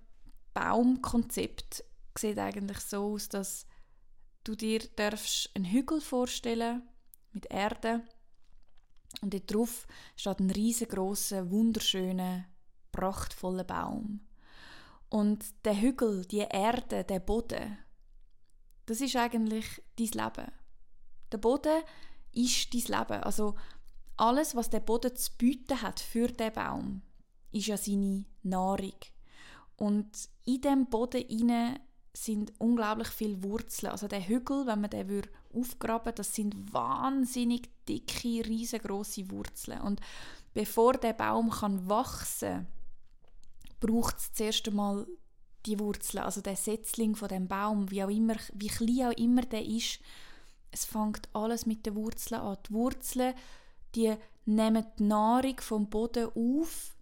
Baumkonzept 0.55 1.85
sieht 2.17 2.39
eigentlich 2.39 2.81
so 2.81 3.15
aus, 3.15 3.29
dass 3.29 3.67
du 4.45 4.55
dir 4.55 4.81
darfst 4.97 5.51
einen 5.55 5.67
Hügel 5.67 6.01
vorstellen 6.01 6.83
mit 7.33 7.47
Erde 7.51 8.03
und 9.21 9.35
dort 9.35 9.53
drauf 9.53 9.87
steht 10.17 10.41
ein 10.41 10.51
riesengroßer, 10.51 11.51
wunderschöner, 11.51 12.45
prachtvoller 12.93 13.65
Baum. 13.65 14.21
Und 15.09 15.45
der 15.65 15.81
Hügel, 15.81 16.25
die 16.27 16.47
Erde, 16.51 17.05
der 17.05 17.21
Boden, 17.21 17.79
das 18.87 19.01
ist 19.01 19.17
eigentlich 19.17 19.83
dein 19.97 20.25
Leben. 20.25 20.53
Der 21.33 21.39
Boden 21.39 21.83
ist 22.33 22.73
dein 22.75 22.99
Leben. 22.99 23.23
Also 23.23 23.55
alles, 24.17 24.55
was 24.55 24.71
der 24.71 24.81
Boden 24.81 25.15
zu 25.17 25.31
bieten 25.37 25.81
hat 25.81 26.01
für 26.01 26.29
den 26.29 26.53
Baum, 26.53 27.03
ist 27.53 27.67
ja 27.67 27.77
seine 27.77 28.25
Nahrung. 28.43 28.99
Und 29.77 30.11
in 30.45 30.61
dem 30.61 30.87
Boden 30.87 31.25
sind 32.13 32.53
unglaublich 32.59 33.09
viele 33.09 33.43
Wurzeln. 33.43 33.93
Also 33.93 34.09
der 34.09 34.27
Hügel, 34.27 34.67
wenn 34.67 34.81
man 34.81 34.91
den 34.91 35.23
aufgraben 35.55 36.07
würde, 36.07 36.17
das 36.17 36.35
sind 36.35 36.73
wahnsinnig 36.73 37.71
dicke, 37.89 38.45
riesengroße 38.45 39.31
Wurzeln. 39.31 39.81
Und 39.81 40.01
bevor 40.53 40.95
der 40.95 41.13
Baum 41.13 41.51
kann 41.51 41.89
wachsen, 41.89 42.67
braucht 43.81 44.19
es 44.19 44.33
zuerst 44.33 44.69
einmal 44.69 45.07
die 45.67 45.79
Wurzeln, 45.79 46.25
also 46.25 46.41
der 46.41 46.57
Setzling 46.57 47.15
von 47.15 47.29
dem 47.29 47.47
Baum, 47.47 47.91
wie 47.91 48.03
auch 48.03 48.11
immer, 48.11 48.37
wie 48.55 48.69
klein 48.69 49.09
auch 49.09 49.17
immer 49.19 49.43
der 49.43 49.65
ist. 49.65 50.01
Es 50.71 50.85
fängt 50.85 51.29
alles 51.35 51.67
mit 51.67 51.87
den 51.87 51.95
Wurzeln 51.95 52.41
an. 52.41 52.59
Die 52.69 52.73
Wurzeln, 52.73 53.35
die 53.95 54.15
nehmen 54.45 54.87
die 54.99 55.05
Nahrung 55.05 55.61
vom 55.61 55.89
Boden 55.89 56.31
auf 56.35 56.98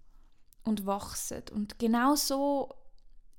und 0.66 0.84
wachsen. 0.84 1.42
Und 1.52 1.78
genau 1.78 2.14
so 2.16 2.74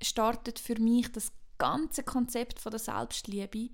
startet 0.02 0.58
für 0.58 0.80
mich 0.80 1.12
das 1.12 1.30
ganze 1.58 2.02
Konzept 2.02 2.58
von 2.58 2.70
der 2.70 2.80
Selbstliebe 2.80 3.70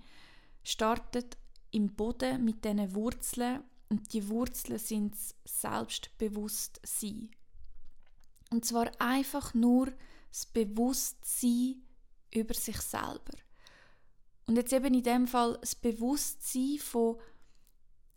startet 0.63 1.37
im 1.71 1.95
Boden 1.95 2.45
mit 2.45 2.65
diesen 2.65 2.95
Wurzeln 2.95 3.63
und 3.89 4.13
die 4.13 4.29
Wurzeln 4.29 4.79
sind 4.79 5.15
das 5.15 5.35
Selbstbewusstsein. 5.45 7.31
Und 8.51 8.65
zwar 8.65 8.91
einfach 8.99 9.55
nur 9.55 9.93
das 10.31 10.47
Bewusstsein 10.47 11.83
über 12.33 12.55
sich 12.55 12.81
selber. 12.81 13.37
Und 14.47 14.57
jetzt 14.57 14.73
eben 14.73 14.95
in 14.95 15.03
dem 15.03 15.27
Fall 15.27 15.59
das 15.61 15.75
Bewusstsein 15.75 16.79
von 16.79 17.19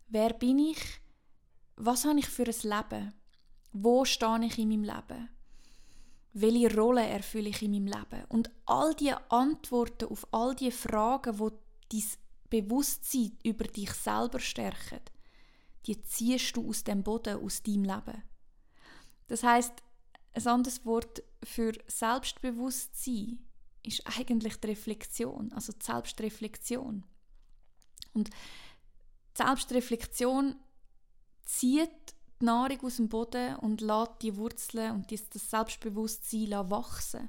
wer 0.08 0.32
bin 0.32 0.58
ich, 0.58 0.80
was 1.76 2.04
habe 2.04 2.18
ich 2.18 2.26
für 2.26 2.44
ein 2.44 2.62
Leben, 2.62 3.14
wo 3.82 4.04
stehe 4.04 4.44
ich 4.46 4.58
in 4.58 4.68
meinem 4.68 4.84
Leben 4.84 5.28
welche 6.40 6.74
Rolle 6.74 7.06
erfülle 7.06 7.48
ich 7.48 7.62
in 7.62 7.72
meinem 7.72 7.86
Leben? 7.86 8.24
Und 8.28 8.50
all 8.66 8.94
die 8.94 9.12
Antworten 9.28 10.08
auf 10.08 10.26
all 10.32 10.54
die 10.54 10.70
Fragen, 10.70 11.38
wo 11.38 11.50
dein 11.50 12.04
Bewusstsein 12.50 13.36
über 13.42 13.64
dich 13.64 13.92
selber 13.92 14.38
stärken, 14.38 15.00
die 15.86 16.00
ziehst 16.02 16.56
du 16.56 16.68
aus 16.68 16.84
dem 16.84 17.02
Boden, 17.02 17.42
aus 17.42 17.62
deinem 17.62 17.84
Leben. 17.84 18.22
Das 19.26 19.42
heißt, 19.42 19.72
ein 20.34 20.46
anderes 20.46 20.84
Wort 20.84 21.22
für 21.42 21.72
Selbstbewusstsein 21.86 23.40
ist 23.82 24.02
eigentlich 24.06 24.56
die 24.56 24.68
Reflexion, 24.68 25.52
also 25.52 25.72
die 25.72 25.84
Selbstreflexion. 25.84 27.04
Und 28.12 28.28
die 28.28 29.42
Selbstreflexion 29.42 30.56
zieht 31.44 32.14
die 32.40 32.44
Nahrung 32.44 32.80
aus 32.82 32.96
dem 32.96 33.08
Boden 33.08 33.56
und 33.56 33.80
lässt 33.80 34.22
die 34.22 34.36
Wurzeln 34.36 34.92
und 34.92 35.10
das 35.10 35.50
Selbstbewusstsein 35.50 36.70
wachsen. 36.70 37.28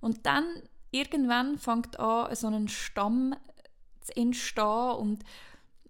Und 0.00 0.26
dann 0.26 0.44
irgendwann 0.90 1.58
fängt 1.58 1.98
an, 1.98 2.34
so 2.34 2.48
ein 2.48 2.68
Stamm 2.68 3.34
zu 4.00 4.16
entstehen 4.16 4.96
und 4.96 5.24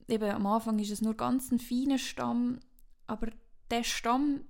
eben 0.09 0.31
am 0.31 0.47
Anfang 0.47 0.79
ist 0.79 0.91
es 0.91 1.03
nur 1.03 1.15
ganz 1.15 1.51
ein 1.51 1.59
feiner 1.59 1.99
Stamm, 1.99 2.61
aber 3.07 3.29
der 3.71 3.85
Stamm, 3.85 4.45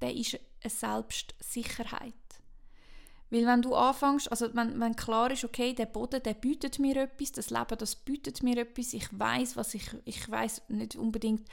der 0.00 0.14
ist 0.14 0.38
eine 0.62 0.70
Selbstsicherheit. 0.70 2.14
Weil 3.30 3.46
wenn 3.46 3.62
du 3.62 3.74
anfängst, 3.74 4.30
also 4.30 4.54
wenn, 4.54 4.78
wenn 4.78 4.94
klar 4.94 5.30
ist, 5.30 5.44
okay, 5.44 5.72
der 5.72 5.86
Boden, 5.86 6.22
der 6.22 6.34
bietet 6.34 6.78
mir 6.78 6.96
etwas, 6.96 7.32
das 7.32 7.50
Leben, 7.50 7.78
das 7.78 7.96
bietet 7.96 8.42
mir 8.42 8.58
etwas, 8.58 8.92
ich 8.92 9.08
weiß, 9.10 9.56
was 9.56 9.74
ich, 9.74 9.90
ich 10.04 10.30
weiß 10.30 10.62
nicht 10.68 10.96
unbedingt, 10.96 11.48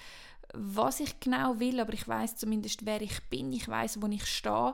was 0.54 1.00
ich 1.00 1.20
genau 1.20 1.60
will, 1.60 1.80
aber 1.80 1.94
ich 1.94 2.08
weiß 2.08 2.36
zumindest, 2.36 2.86
wer 2.86 3.02
ich 3.02 3.22
bin, 3.30 3.52
ich 3.54 3.68
weiß, 3.68 4.02
wo 4.02 4.08
ich 4.08 4.26
stehe, 4.26 4.74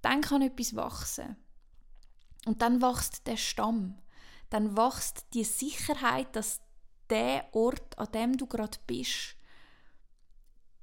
dann 0.00 0.20
kann 0.20 0.42
etwas 0.42 0.74
wachsen. 0.74 1.36
Und 2.46 2.62
dann 2.62 2.82
wächst 2.82 3.26
der 3.26 3.36
Stamm. 3.36 3.98
Dann 4.50 4.76
wächst 4.76 5.26
die 5.34 5.44
Sicherheit, 5.44 6.34
dass 6.34 6.60
der 7.08 7.46
Ort, 7.54 7.98
an 7.98 8.10
dem 8.12 8.36
du 8.36 8.46
gerade 8.46 8.78
bist, 8.86 9.36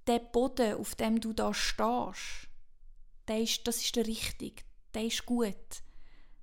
der 0.07 0.19
Boden, 0.19 0.75
auf 0.75 0.95
dem 0.95 1.19
du 1.19 1.33
da 1.33 1.53
stehst, 1.53 2.47
der 3.27 3.41
ist, 3.41 3.67
das 3.67 3.81
ist 3.81 3.95
der 3.95 4.07
richtig, 4.07 4.65
der 4.93 5.05
ist 5.05 5.25
gut. 5.25 5.83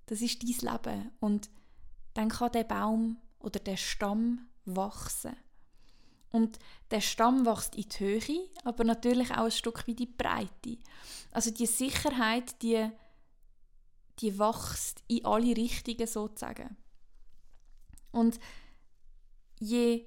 Das 0.06 0.20
ist 0.20 0.42
dein 0.42 0.72
Leben. 0.72 1.10
Und 1.18 1.50
dann 2.14 2.28
kann 2.28 2.52
der 2.52 2.64
Baum 2.64 3.20
oder 3.40 3.58
der 3.58 3.76
Stamm 3.76 4.48
wachsen. 4.64 5.36
Und 6.32 6.58
der 6.90 7.00
Stamm 7.00 7.46
wächst 7.46 7.76
in 7.76 7.88
die 7.88 7.98
Höhe, 7.98 8.48
aber 8.64 8.84
natürlich 8.84 9.30
auch 9.30 9.44
ein 9.44 9.50
Stück 9.50 9.86
wie 9.86 9.94
die 9.94 10.06
Breite. 10.06 10.78
Also 11.30 11.50
die 11.50 11.66
Sicherheit, 11.66 12.60
die, 12.62 12.90
die 14.20 14.38
wächst 14.38 15.02
in 15.08 15.24
alle 15.24 15.56
Richtungen 15.56 16.06
sozusagen. 16.06 16.76
Und 18.10 18.40
je 19.58 20.06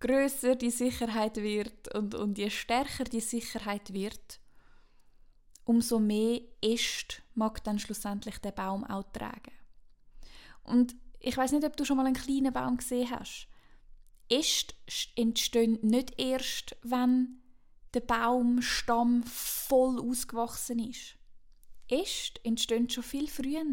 größer 0.00 0.56
die 0.56 0.70
Sicherheit 0.70 1.36
wird 1.36 1.94
und, 1.94 2.14
und 2.14 2.38
je 2.38 2.50
stärker 2.50 3.04
die 3.04 3.20
Sicherheit 3.20 3.92
wird, 3.92 4.40
umso 5.64 5.98
mehr 6.00 6.40
Äste 6.62 7.22
mag 7.34 7.62
dann 7.64 7.78
schlussendlich 7.78 8.38
der 8.38 8.52
Baum 8.52 8.84
auch 8.84 9.04
tragen. 9.12 9.52
Und 10.64 10.96
ich 11.20 11.36
weiß 11.36 11.52
nicht, 11.52 11.64
ob 11.64 11.76
du 11.76 11.84
schon 11.84 11.96
mal 11.96 12.06
einen 12.06 12.14
kleinen 12.14 12.52
Baum 12.52 12.78
gesehen 12.78 13.10
hast. 13.10 13.46
Äste 14.30 14.74
entstehen 15.16 15.78
nicht 15.82 16.20
erst, 16.20 16.76
wenn 16.82 17.40
der 17.94 18.00
Baumstamm 18.00 19.24
voll 19.24 20.00
ausgewachsen 20.00 20.78
ist. 20.78 21.16
Äste 21.88 22.40
entstehen 22.44 22.88
schon 22.88 23.02
viel 23.02 23.28
früher. 23.28 23.64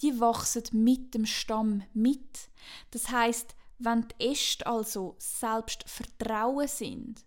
Die 0.00 0.18
wachsen 0.18 0.62
mit 0.72 1.14
dem 1.14 1.26
Stamm 1.26 1.82
mit. 1.92 2.48
Das 2.90 3.10
heißt, 3.10 3.54
wenn 3.78 4.08
die 4.08 4.30
Äste 4.30 4.66
also 4.66 5.16
Selbstvertrauen 5.18 6.66
sind, 6.66 7.24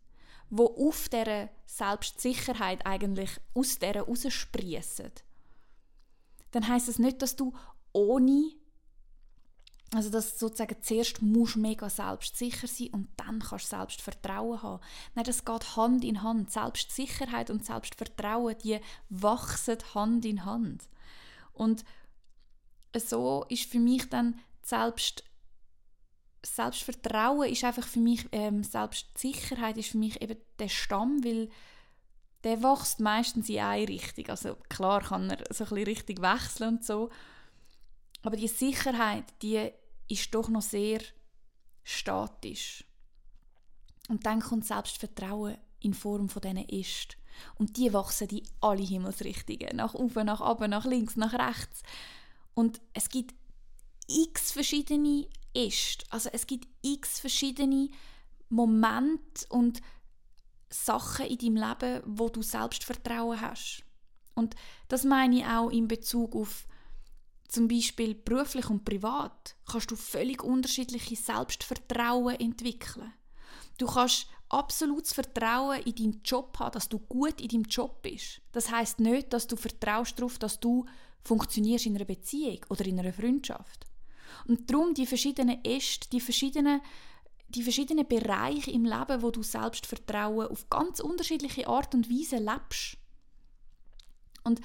wo 0.49 0.65
auf 0.65 1.09
der 1.09 1.49
Selbstsicherheit 1.65 2.85
eigentlich 2.85 3.29
aus 3.53 3.77
der 3.79 4.01
raussprießen, 4.01 5.11
dann 6.51 6.67
heißt 6.67 6.87
es 6.87 6.95
das 6.95 7.05
nicht, 7.05 7.21
dass 7.21 7.35
du 7.35 7.53
ohne 7.93 8.51
also 9.93 10.09
dass 10.09 10.37
sozusagen 10.37 10.75
zuerst 10.81 11.21
musst 11.21 11.55
du 11.55 11.59
mega 11.59 11.89
selbstsicher 11.89 12.67
sein 12.67 12.89
und 12.91 13.07
dann 13.15 13.39
kannst 13.39 13.71
du 13.71 13.77
Selbstvertrauen 13.77 14.61
haben. 14.61 14.83
Nein, 15.15 15.25
das 15.25 15.45
geht 15.45 15.77
Hand 15.77 16.03
in 16.03 16.23
Hand. 16.23 16.51
Selbstsicherheit 16.51 17.49
und 17.49 17.65
Selbstvertrauen, 17.65 18.55
die 18.63 18.79
wachsen 19.09 19.77
Hand 19.93 20.25
in 20.25 20.43
Hand. 20.43 20.83
Und 21.53 21.85
so 22.95 23.45
ist 23.49 23.69
für 23.69 23.79
mich 23.79 24.09
dann 24.09 24.39
Selbst 24.61 25.23
Selbstvertrauen 26.43 27.49
ist 27.49 27.63
einfach 27.63 27.87
für 27.87 27.99
mich, 27.99 28.27
ähm, 28.31 28.63
Selbstsicherheit 28.63 29.77
ist 29.77 29.91
für 29.91 29.97
mich 29.97 30.21
eben 30.21 30.37
der 30.59 30.69
Stamm, 30.69 31.23
weil 31.23 31.49
der 32.43 32.61
wächst 32.61 32.99
meistens 32.99 33.49
in 33.49 33.59
eine 33.59 33.87
Richtung. 33.87 34.27
Also 34.29 34.55
klar 34.69 35.01
kann 35.01 35.29
er 35.29 35.37
so 35.37 35.63
ein 35.63 35.69
bisschen 35.69 35.83
richtig 35.85 36.21
wechseln 36.21 36.75
und 36.75 36.85
so, 36.85 37.09
aber 38.27 38.35
die 38.35 38.49
Sicherheit, 38.49 39.23
die 39.41 39.71
ist 40.09 40.35
doch 40.35 40.49
noch 40.49 40.61
sehr 40.61 40.99
statisch. 41.85 42.83
Und 44.09 44.25
dann 44.25 44.41
kommt 44.41 44.65
Selbstvertrauen 44.65 45.57
in 45.79 45.93
Form 45.93 46.27
von 46.27 46.41
diesen 46.41 46.67
Ist. 46.67 47.15
Und 47.55 47.77
die 47.77 47.93
wachsen 47.93 48.27
in 48.27 48.43
alle 48.59 48.83
Himmelsrichtungen. 48.83 49.77
Nach 49.77 49.93
oben, 49.93 50.25
nach 50.25 50.41
oben, 50.41 50.71
nach 50.71 50.83
links, 50.83 51.15
nach 51.15 51.33
rechts. 51.33 51.83
Und 52.53 52.81
es 52.93 53.07
gibt 53.07 53.33
x 54.07 54.51
verschiedene 54.51 55.25
Ist. 55.53 56.05
Also 56.09 56.29
es 56.33 56.47
gibt 56.47 56.67
x 56.81 57.21
verschiedene 57.21 57.87
Momente 58.49 59.47
und 59.47 59.81
Sachen 60.69 61.27
in 61.27 61.37
deinem 61.37 61.55
Leben, 61.55 62.03
wo 62.05 62.27
du 62.27 62.41
Selbstvertrauen 62.41 63.39
hast. 63.39 63.83
Und 64.35 64.57
das 64.89 65.05
meine 65.05 65.37
ich 65.37 65.45
auch 65.45 65.69
in 65.69 65.87
Bezug 65.87 66.35
auf 66.35 66.67
zum 67.47 67.67
Beispiel 67.67 68.15
beruflich 68.15 68.69
und 68.69 68.83
privat. 68.83 69.55
Kannst 69.65 69.91
du 69.91 69.95
völlig 69.95 70.43
unterschiedliche 70.43 71.15
Selbstvertrauen 71.15 72.39
entwickeln. 72.39 73.13
Du 73.77 73.85
kannst 73.85 74.27
absolutes 74.49 75.13
Vertrauen 75.13 75.81
in 75.83 75.95
deinen 75.95 76.21
Job 76.23 76.57
haben, 76.59 76.73
dass 76.73 76.89
du 76.89 76.99
gut 76.99 77.41
in 77.41 77.49
deinem 77.49 77.63
Job 77.63 78.01
bist. 78.01 78.41
Das 78.51 78.71
heißt 78.71 78.99
nicht, 78.99 79.33
dass 79.33 79.47
du 79.47 79.55
vertraust 79.55 80.17
darauf, 80.17 80.39
dass 80.39 80.59
du 80.59 80.85
funktionierst 81.23 81.85
in 81.85 81.95
einer 81.95 82.05
Beziehung 82.05 82.65
oder 82.69 82.85
in 82.85 82.99
einer 82.99 83.13
Freundschaft. 83.13 83.85
Und 84.47 84.69
darum 84.69 84.93
die 84.93 85.05
verschiedenen 85.05 85.63
Äste, 85.63 86.09
die 86.09 86.21
verschiedenen 86.21 86.81
die 87.49 87.63
verschiedenen 87.63 88.05
Bereiche 88.05 88.71
im 88.71 88.83
Leben, 88.83 89.21
wo 89.21 89.31
du 89.31 89.41
Selbstvertrauen 89.41 90.47
auf 90.47 90.69
ganz 90.69 90.99
unterschiedliche 90.99 91.67
Art 91.67 91.95
und 91.95 92.09
Weise 92.09 92.37
lebst. 92.37 92.97
Und 94.43 94.59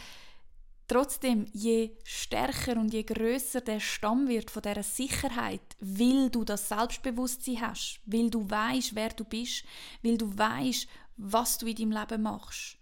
trotzdem, 0.93 1.47
je 1.55 1.97
stärker 2.05 2.77
und 2.77 2.93
je 2.93 3.03
größer 3.03 3.63
der 3.63 3.81
Stamm 3.81 4.29
wird 4.29 4.51
von 4.51 4.63
der 4.63 4.83
Sicherheit, 4.83 5.63
weil 5.81 6.29
du 6.29 6.45
das 6.45 6.69
Selbstbewusstsein 6.69 7.63
hast, 7.63 8.01
weil 8.05 8.29
du 8.29 8.49
weißt, 8.49 8.95
wer 8.95 9.09
du 9.09 9.25
bist, 9.25 9.65
weil 10.03 10.19
du 10.19 10.37
weißt, 10.37 10.87
was 11.17 11.57
du 11.57 11.67
in 11.67 11.77
deinem 11.77 11.93
Leben 11.93 12.23
machst, 12.23 12.77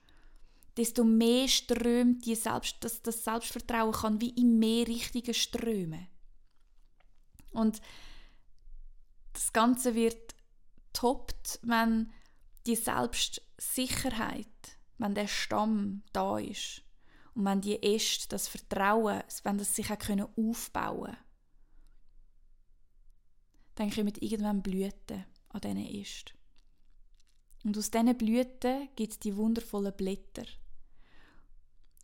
desto 0.77 1.05
mehr 1.05 1.47
strömt 1.47 2.27
die 2.27 2.35
Selbst, 2.35 2.79
das, 2.81 3.01
das 3.01 3.23
Selbstvertrauen 3.23 3.93
kann 3.93 4.21
wie 4.21 4.31
in 4.31 4.59
mehr 4.59 4.89
Richtungen 4.89 5.35
strömen. 5.35 6.09
Und 7.53 7.81
das 9.33 9.53
Ganze 9.53 9.95
wird 9.95 10.35
toppt, 10.93 11.61
wenn 11.63 12.13
die 12.67 12.77
Selbstsicherheit, 12.77 14.47
wenn 14.99 15.15
der 15.15 15.29
Stamm 15.29 16.03
da 16.13 16.39
ist 16.39 16.83
und 17.35 17.45
wenn 17.45 17.61
die 17.61 17.83
Äste, 17.83 18.29
das 18.29 18.49
Vertrauen, 18.49 19.23
wenn 19.45 19.59
das 19.59 19.75
sich 19.75 19.91
auch 19.91 19.99
können 19.99 20.27
aufbauen 20.37 21.17
dann 23.81 23.91
kommen 23.91 24.13
irgendwann 24.21 24.63
Blüten 24.63 25.25
an 25.49 25.61
diesen 25.63 25.79
Ästen. 25.79 26.37
Und 27.65 27.79
aus 27.79 27.91
diesen 27.91 28.15
Blüten 28.17 28.91
gibt 28.95 29.13
es 29.13 29.19
die 29.19 29.35
wundervollen 29.35 29.97
Blätter. 29.97 30.45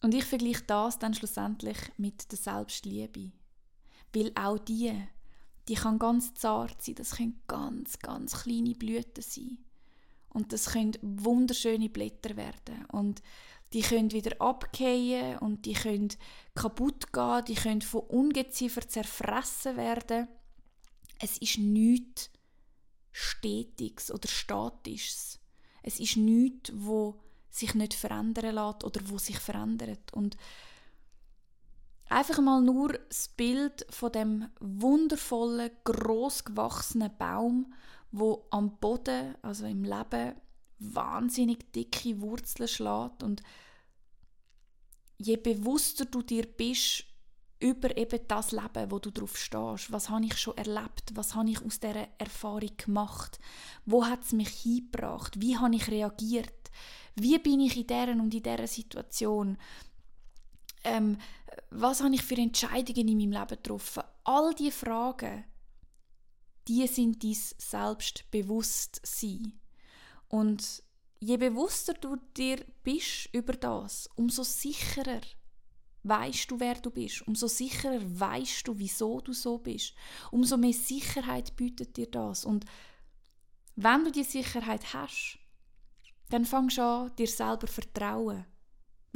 Und 0.00 0.14
ich 0.14 0.24
vergleiche 0.24 0.62
das 0.66 0.98
dann 0.98 1.12
schlussendlich 1.12 1.76
mit 1.98 2.32
der 2.32 2.38
Selbstliebe. 2.38 3.32
Weil 4.14 4.32
auch 4.34 4.58
die 4.58 5.06
die 5.68 5.74
kann 5.74 5.98
ganz 5.98 6.32
zart 6.34 6.80
sein, 6.80 6.94
das 6.94 7.16
können 7.16 7.42
ganz, 7.46 7.98
ganz 7.98 8.44
kleine 8.44 8.74
Blüten 8.74 9.22
sein. 9.22 9.58
Und 10.30 10.52
das 10.52 10.66
können 10.66 10.96
wunderschöne 11.02 11.90
Blätter 11.90 12.36
werden. 12.36 12.86
Und 12.92 13.20
die 13.72 13.82
können 13.82 14.12
wieder 14.12 14.40
abgehen 14.40 15.38
und 15.38 15.66
die 15.66 15.74
können 15.74 16.08
kaputt 16.54 17.12
gehen, 17.12 17.44
die 17.46 17.54
können 17.54 17.82
von 17.82 18.02
Ungeziefer 18.02 18.86
zerfressen 18.88 19.76
werden. 19.76 20.28
Es 21.18 21.38
ist 21.38 21.58
nichts 21.58 22.30
Stetiges 23.12 24.10
oder 24.10 24.28
Statisches. 24.28 25.40
Es 25.82 26.00
ist 26.00 26.16
nichts, 26.16 26.72
wo 26.74 27.20
sich 27.50 27.74
nicht 27.74 27.94
verändern 27.94 28.54
lässt 28.54 28.84
oder 28.84 29.00
wo 29.04 29.18
sich 29.18 29.38
verändert. 29.38 30.12
Und 30.12 30.36
Einfach 32.08 32.40
mal 32.40 32.62
nur 32.62 32.92
das 32.92 33.28
Bild 33.28 33.84
von 33.90 34.12
dem 34.12 34.48
wundervollen, 34.60 35.70
gross 35.82 36.44
gewachsenen 36.44 37.10
Baum, 37.18 37.72
wo 38.12 38.46
am 38.50 38.78
Boden, 38.78 39.34
also 39.42 39.66
im 39.66 39.82
Leben, 39.82 40.36
wahnsinnig 40.78 41.72
dicke 41.72 42.20
Wurzeln 42.20 42.68
schlägt 42.68 43.22
und 43.22 43.42
je 45.18 45.36
bewusster 45.36 46.04
du 46.04 46.22
dir 46.22 46.46
bist 46.46 47.04
über 47.58 47.96
eben 47.96 48.20
das 48.28 48.52
Leben, 48.52 48.90
wo 48.90 48.98
du 48.98 49.10
drauf 49.10 49.38
stehst, 49.38 49.90
was 49.90 50.10
habe 50.10 50.26
ich 50.26 50.36
schon 50.36 50.58
erlebt, 50.58 51.12
was 51.14 51.34
habe 51.34 51.48
ich 51.50 51.64
aus 51.64 51.80
dieser 51.80 52.06
Erfahrung 52.18 52.76
gemacht, 52.76 53.38
wo 53.86 54.04
hat 54.04 54.24
es 54.24 54.32
mich 54.32 54.50
hingebracht, 54.50 55.40
wie 55.40 55.56
habe 55.56 55.74
ich 55.74 55.88
reagiert, 55.88 56.70
wie 57.14 57.38
bin 57.38 57.60
ich 57.60 57.74
in 57.76 57.86
dieser 57.86 58.12
und 58.12 58.34
in 58.34 58.42
dieser 58.42 58.66
Situation, 58.66 59.56
ähm, 60.84 61.16
was 61.70 62.02
habe 62.02 62.14
ich 62.14 62.20
für 62.22 62.36
Entscheidungen 62.36 63.08
in 63.08 63.16
meinem 63.18 63.32
Leben 63.32 63.48
getroffen? 63.48 64.02
All 64.24 64.54
diese 64.54 64.72
Fragen, 64.72 65.44
die 66.68 66.86
sind 66.86 67.24
dein 67.24 67.34
Selbstbewusstsein. 67.34 69.58
Und 70.28 70.82
je 71.20 71.36
bewusster 71.36 71.94
du 71.94 72.16
dir 72.36 72.64
bist 72.82 73.28
über 73.32 73.52
das, 73.52 74.08
umso 74.16 74.42
sicherer 74.42 75.20
weißt 76.02 76.50
du, 76.50 76.60
wer 76.60 76.74
du 76.74 76.90
bist. 76.90 77.26
Umso 77.26 77.48
sicherer 77.48 78.00
weißt 78.02 78.68
du, 78.68 78.78
wieso 78.78 79.20
du 79.20 79.32
so 79.32 79.58
bist. 79.58 79.94
Umso 80.30 80.56
mehr 80.56 80.72
Sicherheit 80.72 81.56
bietet 81.56 81.96
dir 81.96 82.08
das. 82.08 82.44
Und 82.44 82.64
wenn 83.74 84.04
du 84.04 84.12
die 84.12 84.24
Sicherheit 84.24 84.94
hast, 84.94 85.38
dann 86.28 86.44
fangst 86.44 86.78
du 86.78 86.82
an, 86.82 87.16
dir 87.16 87.26
selber 87.26 87.66
vertrauen 87.66 88.46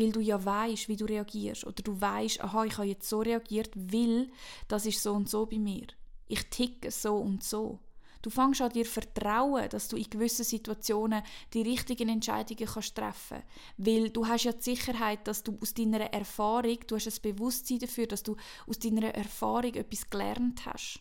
weil 0.00 0.12
du 0.12 0.20
ja 0.20 0.42
weißt, 0.42 0.88
wie 0.88 0.96
du 0.96 1.04
reagierst 1.04 1.66
oder 1.66 1.82
du 1.82 2.00
weißt, 2.00 2.40
aha, 2.40 2.64
ich 2.64 2.78
habe 2.78 2.88
jetzt 2.88 3.08
so 3.08 3.20
reagiert, 3.20 3.70
weil 3.74 4.30
das 4.66 4.86
ist 4.86 5.02
so 5.02 5.12
und 5.12 5.28
so 5.28 5.44
bei 5.44 5.58
mir. 5.58 5.88
Ich 6.26 6.48
ticke 6.48 6.90
so 6.90 7.16
und 7.16 7.44
so. 7.44 7.80
Du 8.22 8.30
fängst 8.30 8.60
an 8.60 8.70
dir 8.70 8.84
vertrauen, 8.84 9.68
dass 9.70 9.88
du 9.88 9.96
in 9.96 10.10
gewissen 10.10 10.44
Situationen 10.44 11.22
die 11.54 11.62
richtigen 11.62 12.08
Entscheidungen 12.08 12.66
kannst 12.66 12.94
treffen, 12.94 13.42
weil 13.78 14.10
du 14.10 14.26
hast 14.26 14.44
ja 14.44 14.52
die 14.52 14.62
Sicherheit, 14.62 15.26
dass 15.26 15.42
du 15.42 15.58
aus 15.60 15.72
deiner 15.72 16.00
Erfahrung, 16.00 16.78
du 16.86 16.96
hast 16.96 17.06
das 17.06 17.20
Bewusstsein 17.20 17.78
dafür, 17.78 18.06
dass 18.06 18.22
du 18.22 18.36
aus 18.66 18.78
deiner 18.78 19.14
Erfahrung 19.14 19.74
etwas 19.74 20.08
gelernt 20.10 20.66
hast. 20.66 21.00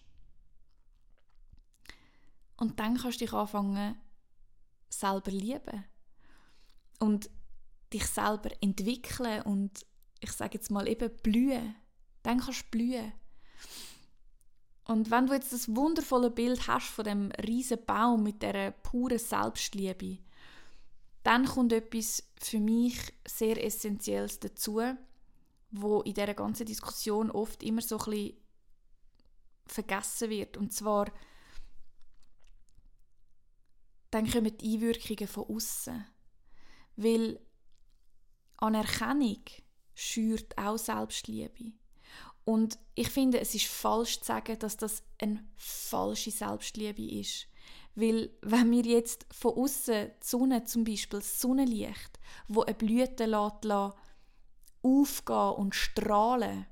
Und 2.55 2.79
dann 2.79 2.97
kannst 2.97 3.19
du 3.19 3.25
dich 3.25 3.33
anfangen 3.33 3.97
selber 4.89 5.31
lieben. 5.31 5.85
Und 6.99 7.29
dich 7.93 8.05
selber 8.05 8.49
entwickeln 8.61 9.41
und 9.43 9.85
ich 10.19 10.31
sage 10.31 10.55
jetzt 10.55 10.69
mal 10.69 10.87
eben 10.87 11.09
blühen. 11.23 11.75
Dann 12.23 12.39
kannst 12.39 12.65
du 12.65 12.69
blühen. 12.71 13.13
Und 14.89 15.11
wenn 15.11 15.27
du 15.27 15.33
jetzt 15.33 15.53
das 15.53 15.75
wundervolle 15.75 16.31
Bild 16.31 16.67
hast 16.67 16.87
von 16.87 17.05
dem 17.05 17.31
riesen 17.45 17.77
Baum 17.85 18.23
mit 18.23 18.41
der 18.41 18.71
puren 18.71 19.19
Selbstliebe, 19.19 20.17
dann 21.21 21.45
kommt 21.45 21.73
etwas 21.73 22.23
für 22.41 22.59
mich 22.59 22.97
sehr 23.23 23.63
Essentielles 23.63 24.39
dazu, 24.39 24.81
wo 25.69 26.01
in 26.01 26.15
der 26.15 26.33
ganzen 26.33 26.65
Diskussion 26.65 27.29
oft 27.29 27.61
immer 27.61 27.83
so 27.83 27.99
ein 27.99 28.05
bisschen 28.05 28.37
vergessen 29.67 30.31
wird. 30.31 30.57
Und 30.57 30.73
zwar 30.73 31.11
dann 34.09 34.27
kommen 34.27 34.57
die 34.57 34.73
Einwirkungen 34.73 35.27
von 35.27 35.55
außen, 35.55 36.03
weil 36.95 37.39
Anerkennung 38.57 39.43
schürt 39.93 40.57
auch 40.57 40.79
Selbstliebe. 40.79 41.73
Und 42.45 42.79
ich 42.95 43.09
finde, 43.09 43.39
es 43.39 43.53
ist 43.53 43.67
falsch 43.67 44.19
zu 44.19 44.25
sagen, 44.25 44.57
dass 44.59 44.77
das 44.77 45.03
eine 45.21 45.43
falsche 45.55 46.31
Selbstliebe 46.31 47.03
ist. 47.03 47.47
Weil, 47.95 48.31
wenn 48.41 48.71
wir 48.71 48.83
jetzt 48.83 49.25
von 49.31 49.55
außen 49.55 50.11
die 50.21 50.25
Sonne, 50.25 50.63
zum 50.63 50.83
Beispiel 50.83 51.19
das 51.19 51.39
Sonnenlicht, 51.39 52.19
wo 52.47 52.61
eine 52.61 52.73
Blüte 52.75 53.25
lässt, 53.25 53.65
aufgehen 54.81 55.53
und 55.57 55.75
strahlen, 55.75 56.65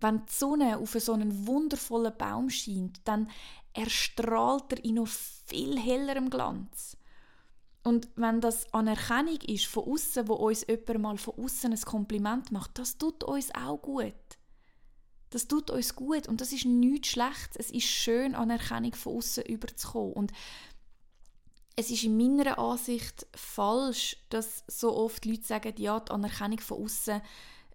wenn 0.00 0.26
die 0.26 0.32
Sonne 0.32 0.78
auf 0.78 0.92
so 0.92 1.12
einen 1.12 1.46
wundervollen 1.46 2.16
Baum 2.18 2.50
scheint, 2.50 3.00
dann 3.04 3.30
erstrahlt 3.72 4.72
er 4.72 4.84
in 4.84 4.96
noch 4.96 5.08
viel 5.08 5.78
hellerem 5.78 6.28
Glanz. 6.28 6.96
Und 7.84 8.08
wenn 8.14 8.40
das 8.40 8.72
Anerkennung 8.72 9.40
ist 9.46 9.66
von 9.66 9.84
außen, 9.84 10.28
wo 10.28 10.34
uns 10.34 10.66
jemand 10.68 11.00
mal 11.00 11.18
von 11.18 11.34
außen 11.42 11.72
ein 11.72 11.80
Kompliment 11.80 12.52
macht, 12.52 12.78
das 12.78 12.96
tut 12.96 13.24
uns 13.24 13.52
auch 13.54 13.78
gut. 13.78 14.14
Das 15.32 15.48
tut 15.48 15.70
uns 15.70 15.96
gut 15.96 16.28
und 16.28 16.42
das 16.42 16.52
ist 16.52 16.66
nichts 16.66 17.08
Schlechtes. 17.08 17.56
Es 17.56 17.70
ist 17.70 17.86
schön, 17.86 18.34
Anerkennung 18.34 18.94
von 18.94 19.16
außen 19.16 19.44
überzukommen. 19.44 20.12
Und 20.12 20.32
es 21.74 21.90
ist 21.90 22.04
in 22.04 22.18
meiner 22.18 22.58
Ansicht 22.58 23.26
falsch, 23.34 24.18
dass 24.28 24.62
so 24.66 24.94
oft 24.94 25.24
Leute 25.24 25.42
sagen, 25.42 25.72
ja, 25.78 26.00
die 26.00 26.12
Anerkennung 26.12 26.60
von 26.60 26.84
außen, 26.84 27.22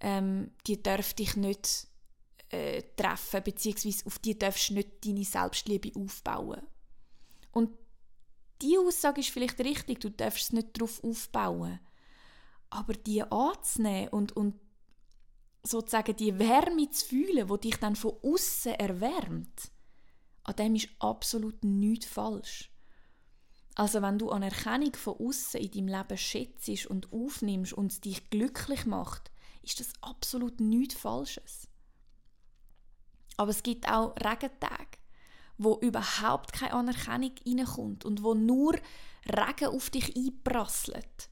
ähm, 0.02 0.52
die 0.68 0.84
darf 0.84 1.16
dich 1.16 1.36
nicht 1.36 1.88
äh, 2.50 2.84
treffen, 2.96 3.42
beziehungsweise 3.44 4.06
auf 4.06 4.20
die 4.20 4.38
darfst 4.38 4.70
du 4.70 4.76
nicht 4.76 5.04
deine 5.04 5.26
Selbstliebe 5.26 6.00
aufbauen. 6.00 6.62
Und 7.52 7.72
die 8.62 8.78
Aussage 8.78 9.22
ist 9.22 9.32
vielleicht 9.32 9.60
richtig, 9.62 10.00
du 10.02 10.12
darfst 10.12 10.44
es 10.44 10.54
nicht 10.54 10.78
darauf 10.78 11.04
aufbauen. 11.04 11.80
Aber 12.70 12.94
die 12.94 13.24
anzunehmen 13.24 14.10
und, 14.10 14.38
und 14.38 14.54
sozusagen 15.68 16.16
die 16.16 16.38
Wärme 16.40 16.90
zu 16.90 17.06
fühlen, 17.06 17.48
die 17.48 17.70
dich 17.70 17.78
dann 17.78 17.96
von 17.96 18.14
außen 18.24 18.74
erwärmt, 18.74 19.72
an 20.44 20.56
dem 20.56 20.76
ist 20.76 20.90
absolut 21.00 21.64
nichts 21.64 22.06
falsch. 22.06 22.72
Also 23.76 24.02
wenn 24.02 24.18
du 24.18 24.32
Anerkennung 24.32 24.96
von 24.96 25.18
außen 25.20 25.62
in 25.62 25.72
deinem 25.72 25.88
Leben 25.90 26.18
schätzt 26.18 26.88
und 26.88 27.12
aufnimmst 27.14 27.74
und 27.74 27.92
es 27.92 28.02
dich 28.02 28.30
glücklich 28.30 28.86
macht, 28.86 29.30
ist 29.62 29.80
das 29.80 29.92
absolut 30.02 30.60
nichts 30.60 30.96
Falsches. 30.96 31.68
Aber 33.36 33.52
es 33.52 33.62
gibt 33.62 33.88
auch 33.88 34.16
Regentage, 34.16 34.98
wo 35.58 35.78
überhaupt 35.80 36.54
keine 36.54 36.74
Anerkennung 36.74 37.36
reinkommt 37.46 38.06
und 38.06 38.24
wo 38.24 38.34
nur 38.34 38.76
Regen 39.26 39.68
auf 39.68 39.90
dich 39.90 40.16
einprasselt. 40.16 41.30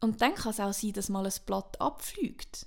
Und 0.00 0.22
dann 0.22 0.34
kann 0.34 0.52
es 0.52 0.60
auch 0.60 0.72
sein, 0.72 0.92
dass 0.92 1.10
mal 1.10 1.26
ein 1.26 1.32
Blatt 1.44 1.78
abfliegt. 1.80 2.66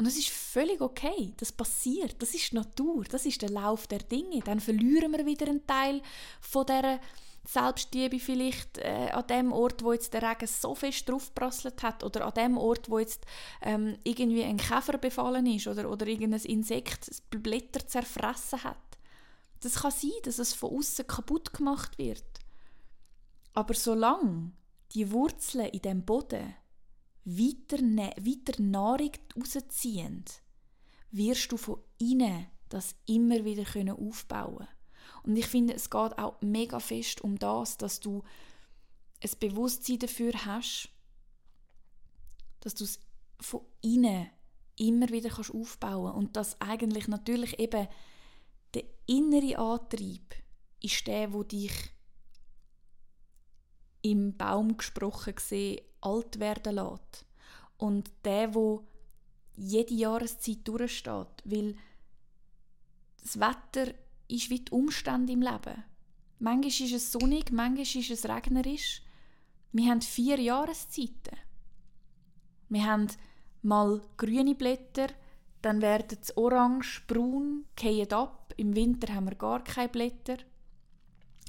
Und 0.00 0.06
das 0.06 0.16
ist 0.16 0.30
völlig 0.30 0.80
okay. 0.80 1.34
Das 1.36 1.52
passiert. 1.52 2.14
Das 2.22 2.32
ist 2.32 2.54
Natur. 2.54 3.04
Das 3.04 3.26
ist 3.26 3.42
der 3.42 3.50
Lauf 3.50 3.86
der 3.86 3.98
Dinge. 3.98 4.40
Dann 4.40 4.58
verlieren 4.58 5.12
wir 5.12 5.26
wieder 5.26 5.46
einen 5.46 5.66
Teil 5.66 6.00
von 6.40 6.64
dieser 6.64 7.00
Selbstliebe 7.46 8.18
vielleicht 8.18 8.78
äh, 8.78 9.10
an 9.12 9.26
dem 9.26 9.52
Ort, 9.52 9.84
wo 9.84 9.92
jetzt 9.92 10.14
der 10.14 10.22
Regen 10.22 10.46
so 10.46 10.74
fest 10.74 11.06
draufprasselt 11.06 11.82
hat 11.82 12.02
oder 12.02 12.24
an 12.24 12.32
dem 12.32 12.56
Ort, 12.56 12.88
wo 12.88 12.98
jetzt 12.98 13.26
ähm, 13.60 13.98
irgendwie 14.02 14.42
ein 14.42 14.56
Käfer 14.56 14.96
befallen 14.96 15.44
ist 15.44 15.66
oder, 15.66 15.90
oder 15.90 16.06
irgendein 16.06 16.40
Insekt 16.44 17.10
Blätter 17.28 17.86
zerfressen 17.86 18.64
hat. 18.64 18.78
Das 19.60 19.82
kann 19.82 19.90
sein, 19.90 20.12
dass 20.22 20.38
es 20.38 20.54
von 20.54 20.78
außen 20.78 21.06
kaputt 21.06 21.52
gemacht 21.52 21.98
wird. 21.98 22.24
Aber 23.52 23.74
solange 23.74 24.52
die 24.94 25.12
Wurzeln 25.12 25.66
in 25.66 25.82
dem 25.82 26.06
Boden 26.06 26.54
weiter, 27.24 27.82
ne 27.82 28.12
weiter 28.18 28.60
Nahrung 28.62 29.12
rausziehen, 29.36 30.24
wirst 31.10 31.52
du 31.52 31.56
von 31.56 31.80
innen 31.98 32.46
das 32.68 32.94
immer 33.06 33.44
wieder 33.44 33.64
aufbauen 33.98 34.56
können. 34.58 34.68
Und 35.24 35.36
ich 35.36 35.46
finde, 35.46 35.74
es 35.74 35.90
geht 35.90 36.18
auch 36.18 36.40
mega 36.40 36.78
fest 36.80 37.20
um 37.22 37.38
das, 37.38 37.76
dass 37.76 38.00
du 38.00 38.22
ein 39.22 39.30
Bewusstsein 39.38 39.98
dafür 39.98 40.32
hast, 40.46 40.88
dass 42.60 42.74
du 42.74 42.84
es 42.84 43.00
von 43.40 43.62
innen 43.82 44.30
immer 44.76 45.08
wieder 45.10 45.30
kannst 45.30 45.54
aufbauen 45.54 46.12
und 46.14 46.36
dass 46.36 46.60
eigentlich 46.60 47.06
natürlich 47.08 47.58
eben 47.58 47.86
der 48.72 48.84
innere 49.06 49.58
Antrieb 49.58 50.34
ist 50.80 51.06
der, 51.06 51.32
wo 51.32 51.42
dich 51.42 51.72
im 54.02 54.36
Baum 54.36 54.76
gesprochen 54.76 55.34
gesehen 55.34 55.80
alt 56.00 56.40
werden 56.40 56.76
lässt 56.76 57.26
und 57.76 58.10
der, 58.24 58.54
wo 58.54 58.86
jede 59.56 59.94
Jahreszeit 59.94 60.66
durchsteht, 60.66 61.42
weil 61.44 61.76
das 63.22 63.38
Wetter 63.38 63.92
ist 64.28 64.48
wie 64.50 64.60
die 64.60 64.72
Umstände 64.72 65.32
im 65.32 65.42
Leben. 65.42 65.84
Manchmal 66.38 66.68
ist 66.68 66.92
es 66.92 67.12
sonnig, 67.12 67.52
manchmal 67.52 67.82
ist 67.82 68.10
es 68.10 68.26
regnerisch. 68.26 69.02
Wir 69.72 69.90
haben 69.90 70.00
vier 70.00 70.40
Jahreszeiten. 70.40 71.36
Wir 72.70 72.84
haben 72.86 73.08
mal 73.62 74.00
grüne 74.16 74.54
Blätter, 74.54 75.08
dann 75.60 75.82
werden 75.82 76.18
sie 76.22 76.36
orange, 76.36 77.02
braun, 77.06 77.66
gehen 77.76 78.10
ab. 78.12 78.54
Im 78.56 78.74
Winter 78.74 79.14
haben 79.14 79.26
wir 79.26 79.34
gar 79.34 79.62
keine 79.62 79.88
Blätter. 79.88 80.38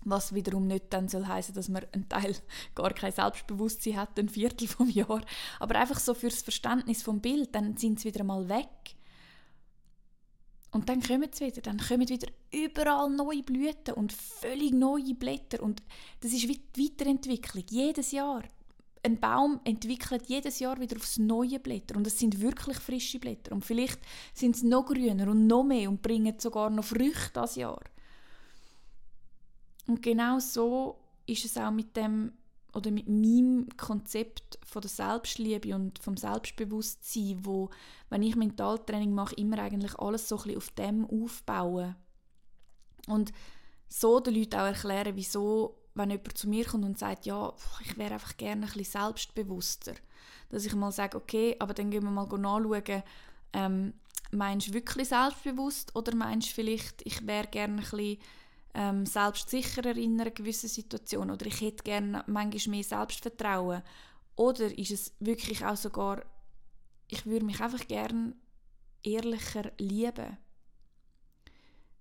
Was 0.03 0.33
wiederum 0.33 0.67
nicht 0.67 0.85
dann 0.89 1.07
soll 1.07 1.27
heißen, 1.27 1.53
dass 1.53 1.69
man 1.69 1.85
ein 1.93 2.09
Teil 2.09 2.35
gar 2.75 2.93
kein 2.93 3.11
Selbstbewusstsein 3.11 3.97
hat, 3.97 4.17
ein 4.19 4.29
Viertel 4.29 4.67
vom 4.67 4.89
Jahr. 4.89 5.21
Aber 5.59 5.75
einfach 5.75 5.99
so 5.99 6.13
fürs 6.13 6.41
Verständnis 6.41 7.03
vom 7.03 7.21
Bild, 7.21 7.53
dann 7.53 7.77
sind 7.77 7.99
sie 7.99 8.09
wieder 8.09 8.23
mal 8.23 8.49
weg. 8.49 8.95
Und 10.71 10.87
dann 10.87 11.01
kommen 11.01 11.29
sie 11.33 11.47
wieder, 11.47 11.61
dann 11.61 11.77
kommen 11.77 12.07
wieder 12.07 12.27
überall 12.51 13.09
neue 13.09 13.43
Blüten 13.43 13.93
und 13.93 14.13
völlig 14.13 14.71
neue 14.71 15.13
Blätter. 15.13 15.61
Und 15.61 15.83
das 16.21 16.31
ist 16.31 16.47
wie 16.47 16.61
die 16.75 16.85
Weiterentwicklung, 16.85 17.65
jedes 17.69 18.11
Jahr. 18.11 18.43
Ein 19.03 19.19
Baum 19.19 19.59
entwickelt 19.65 20.27
jedes 20.27 20.59
Jahr 20.59 20.79
wieder 20.79 20.95
aufs 20.95 21.17
neue 21.17 21.59
Blätter 21.59 21.95
und 21.97 22.05
es 22.05 22.19
sind 22.19 22.39
wirklich 22.39 22.77
frische 22.77 23.19
Blätter. 23.19 23.51
Und 23.51 23.65
vielleicht 23.65 23.99
sind 24.33 24.55
sie 24.55 24.67
noch 24.67 24.85
grüner 24.85 25.29
und 25.29 25.47
noch 25.47 25.63
mehr 25.63 25.89
und 25.89 26.01
bringen 26.01 26.35
sogar 26.39 26.69
noch 26.69 26.85
Früchte 26.85 27.31
das 27.33 27.55
Jahr. 27.55 27.81
Und 29.87 30.01
genau 30.01 30.39
so 30.39 30.99
ist 31.25 31.45
es 31.45 31.57
auch 31.57 31.71
mit 31.71 31.95
dem 31.95 32.33
oder 32.73 32.91
mit 32.91 33.07
meinem 33.07 33.67
Konzept 33.75 34.57
von 34.63 34.81
der 34.81 34.89
Selbstliebe 34.89 35.75
und 35.75 35.99
vom 35.99 36.15
Selbstbewusstsein, 36.15 37.39
wo, 37.41 37.69
wenn 38.09 38.23
ich 38.23 38.35
Mentaltraining 38.35 39.13
mache, 39.13 39.35
immer 39.35 39.59
eigentlich 39.59 39.97
alles 39.99 40.29
so 40.29 40.37
ein 40.37 40.43
bisschen 40.43 40.57
auf 40.57 40.69
dem 40.71 41.05
aufbauen. 41.05 41.95
Und 43.07 43.33
so 43.89 44.19
den 44.21 44.35
Leuten 44.35 44.55
auch 44.55 44.65
erklären, 44.67 45.15
wieso, 45.15 45.75
wenn 45.95 46.11
jemand 46.11 46.37
zu 46.37 46.47
mir 46.47 46.65
kommt 46.65 46.85
und 46.85 46.97
sagt, 46.97 47.25
ja, 47.25 47.53
ich 47.81 47.97
wäre 47.97 48.13
einfach 48.13 48.37
gerne 48.37 48.65
ein 48.65 48.71
bisschen 48.71 49.01
selbstbewusster, 49.01 49.95
dass 50.49 50.65
ich 50.65 50.73
mal 50.73 50.91
sage, 50.91 51.17
okay, 51.17 51.57
aber 51.59 51.73
dann 51.73 51.91
gehen 51.91 52.03
wir 52.03 52.11
mal 52.11 52.25
nachschauen, 52.25 53.03
ähm, 53.53 53.93
meinst 54.31 54.69
du 54.69 54.73
wirklich 54.73 55.09
selbstbewusst 55.09 55.93
oder 55.93 56.15
meinst 56.15 56.49
du 56.49 56.53
vielleicht, 56.53 57.05
ich 57.05 57.27
wäre 57.27 57.47
gerne 57.47 57.73
ein 57.73 57.79
bisschen 57.81 58.17
ähm, 58.73 59.05
selbstsicherer 59.05 59.95
in 59.95 60.19
einer 60.19 60.31
gewissen 60.31 60.69
Situation 60.69 61.31
oder 61.31 61.45
ich 61.45 61.62
hätte 61.62 61.84
gerne 61.84 62.23
manchmal 62.27 62.75
mehr 62.75 62.84
Selbstvertrauen 62.84 63.84
oder 64.36 64.77
ist 64.77 64.91
es 64.91 65.13
wirklich 65.19 65.65
auch 65.65 65.77
sogar, 65.77 66.23
ich 67.07 67.25
würde 67.25 67.45
mich 67.45 67.60
einfach 67.60 67.86
gerne 67.88 68.36
ehrlicher 69.03 69.71
lieben. 69.77 70.38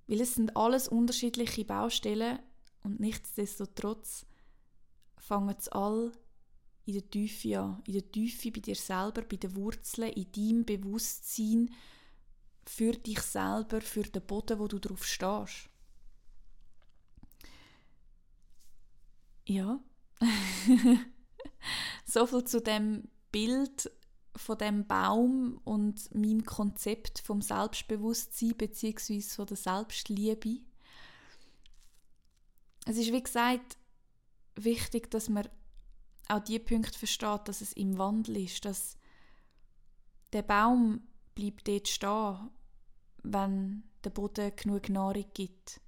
Weil 0.06 0.20
es 0.20 0.34
sind 0.34 0.56
alles 0.56 0.88
unterschiedliche 0.88 1.64
Baustellen 1.64 2.38
und 2.82 3.00
nichtsdestotrotz 3.00 4.26
fangen 5.18 5.54
es 5.58 5.68
alle 5.68 6.12
in 6.86 6.94
der 6.94 7.10
Tiefe 7.10 7.60
an. 7.60 7.82
In 7.86 7.92
der 7.94 8.10
Tiefe 8.10 8.50
bei 8.50 8.60
dir 8.60 8.74
selber, 8.74 9.22
bei 9.22 9.36
den 9.36 9.54
Wurzeln, 9.54 10.12
in 10.12 10.32
deinem 10.32 10.64
Bewusstsein 10.64 11.70
für 12.64 12.92
dich 12.92 13.20
selber, 13.20 13.80
für 13.80 14.02
den 14.02 14.26
Boden, 14.26 14.58
wo 14.58 14.66
du 14.66 14.78
drauf 14.78 15.04
stehst. 15.04 15.69
Ja. 19.50 19.80
so 22.04 22.24
viel 22.24 22.44
zu 22.44 22.60
dem 22.60 23.08
Bild 23.32 23.90
von 24.36 24.56
dem 24.56 24.86
Baum 24.86 25.60
und 25.64 26.14
meinem 26.14 26.44
Konzept 26.44 27.18
vom 27.18 27.42
Selbstbewusstsein 27.42 28.54
bzw. 28.56 29.20
von 29.22 29.46
der 29.46 29.56
Selbstliebe. 29.56 30.60
Es 32.86 32.96
ist 32.96 33.12
wie 33.12 33.20
gesagt 33.20 33.76
wichtig, 34.54 35.10
dass 35.10 35.28
man 35.28 35.48
auch 36.28 36.44
die 36.44 36.60
Punkte 36.60 36.96
versteht, 36.96 37.48
dass 37.48 37.60
es 37.60 37.72
im 37.72 37.98
Wandel 37.98 38.36
ist, 38.36 38.64
dass 38.64 38.96
der 40.32 40.42
Baum 40.42 41.08
bleibt 41.34 41.66
dort 41.66 41.88
stehen, 41.88 42.50
wenn 43.24 43.82
der 44.04 44.10
Boden 44.10 44.54
genug 44.54 44.88
Nahrung 44.90 45.26
gibt. 45.34 45.80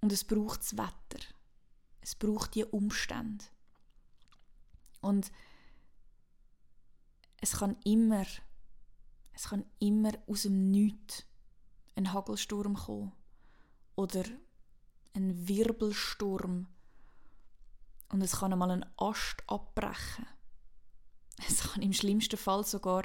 Und 0.00 0.10
es 0.10 0.24
braucht 0.24 0.62
das 0.62 0.76
Wetter. 0.76 1.24
Es 2.00 2.14
braucht 2.14 2.54
die 2.54 2.64
Umstände. 2.64 3.44
Und 5.00 5.30
es 7.40 7.52
kann 7.52 7.76
immer, 7.84 8.26
es 9.32 9.48
kann 9.48 9.64
immer 9.78 10.12
aus 10.26 10.42
dem 10.42 10.70
Nichts 10.70 11.24
ein 11.96 12.12
Hagelsturm 12.12 12.74
kommen 12.74 13.12
oder 13.96 14.24
ein 15.14 15.48
Wirbelsturm 15.48 16.68
und 18.10 18.22
es 18.22 18.38
kann 18.38 18.52
einmal 18.52 18.70
einen 18.70 18.86
Ast 18.96 19.42
abbrechen. 19.46 20.26
Es 21.46 21.60
kann 21.62 21.82
im 21.82 21.92
schlimmsten 21.92 22.36
Fall 22.36 22.64
sogar 22.64 23.04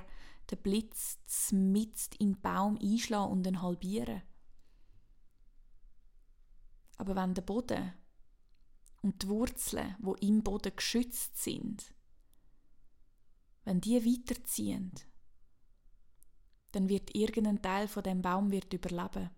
der 0.49 0.57
Blitz 0.57 1.17
mitten 1.51 2.15
in 2.19 2.33
den 2.33 2.41
Baum 2.41 2.77
einschlagen 2.81 3.31
und 3.31 3.47
ihn 3.47 3.61
halbieren. 3.61 4.21
Aber 6.97 7.15
wenn 7.15 7.33
der 7.33 7.41
Boden 7.41 7.93
und 9.05 9.21
die 9.21 9.27
Wurzeln, 9.27 9.95
wo 9.99 10.15
im 10.15 10.41
Boden 10.41 10.75
geschützt 10.75 11.37
sind, 11.37 11.93
wenn 13.63 13.79
die 13.79 14.03
weiterziehen, 14.03 14.93
dann 16.71 16.89
wird 16.89 17.13
irgendein 17.13 17.61
Teil 17.61 17.87
von 17.87 18.01
dem 18.01 18.23
Baum 18.23 18.49
wird 18.49 18.73
überleben 18.73 19.29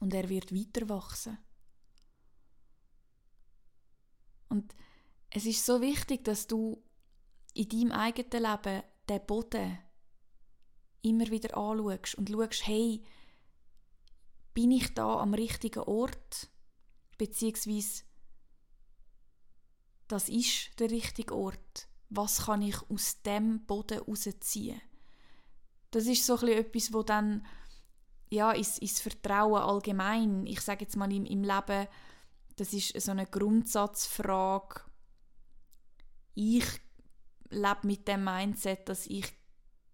und 0.00 0.12
er 0.12 0.28
wird 0.28 0.52
weiter 0.52 0.88
wachsen. 0.88 1.38
Und 4.48 4.74
es 5.30 5.46
ist 5.46 5.64
so 5.64 5.80
wichtig, 5.80 6.24
dass 6.24 6.48
du 6.48 6.82
in 7.54 7.68
deinem 7.68 7.92
eigenen 7.92 8.42
Leben 8.42 8.82
den 9.08 9.24
Boden 9.24 9.78
immer 11.02 11.28
wieder 11.28 11.56
anschaust 11.56 12.16
und 12.16 12.28
schaust, 12.28 12.66
hey, 12.66 13.04
bin 14.52 14.72
ich 14.72 14.92
da 14.94 15.20
am 15.20 15.32
richtigen 15.32 15.84
Ort? 15.84 16.50
Beziehungsweise 17.18 18.02
das 20.08 20.28
ist 20.28 20.70
der 20.78 20.90
richtige 20.90 21.34
Ort. 21.34 21.88
Was 22.08 22.46
kann 22.46 22.62
ich 22.62 22.76
aus 22.88 23.20
dem 23.22 23.66
Boden 23.66 23.98
rausziehen? 23.98 24.80
Das 25.90 26.06
ist 26.06 26.24
so 26.24 26.36
etwas, 26.46 26.92
wo 26.92 27.02
dann 27.02 27.46
ja, 28.30 28.52
ins, 28.52 28.78
ins 28.78 29.00
Vertrauen 29.00 29.62
allgemein, 29.62 30.46
ich 30.46 30.60
sage 30.60 30.84
jetzt 30.84 30.96
mal 30.96 31.12
im, 31.12 31.24
im 31.24 31.42
Leben, 31.42 31.86
Das 32.56 32.72
ist 32.72 32.98
so 33.00 33.10
eine 33.10 33.26
Grundsatzfrage. 33.26 34.80
Ich 36.34 36.66
lebe 37.50 37.86
mit 37.86 38.08
dem 38.08 38.24
Mindset, 38.24 38.88
dass 38.88 39.06
ich 39.06 39.32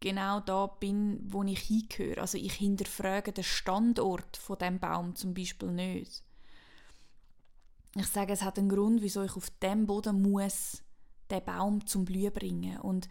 genau 0.01 0.41
da 0.41 0.67
bin, 0.67 1.21
wo 1.33 1.43
ich 1.43 1.61
hingehöre. 1.61 2.21
Also 2.21 2.39
ich 2.39 2.55
hinterfrage 2.55 3.33
den 3.33 3.45
Standort 3.45 4.37
von 4.37 4.59
dem 4.59 4.79
Baum 4.79 5.15
zum 5.15 5.35
Beispiel 5.35 5.71
nicht. 5.71 6.23
Ich 7.97 8.07
sage, 8.09 8.33
es 8.33 8.43
hat 8.43 8.59
einen 8.59 8.69
Grund, 8.69 9.03
wieso 9.03 9.23
ich 9.23 9.37
auf 9.37 9.51
dem 9.63 9.87
Boden 9.87 10.21
muss 10.21 10.83
den 11.31 11.45
Baum 11.45 11.87
zum 11.87 12.05
Blühen 12.05 12.33
bringen 12.33 12.79
und 12.81 13.09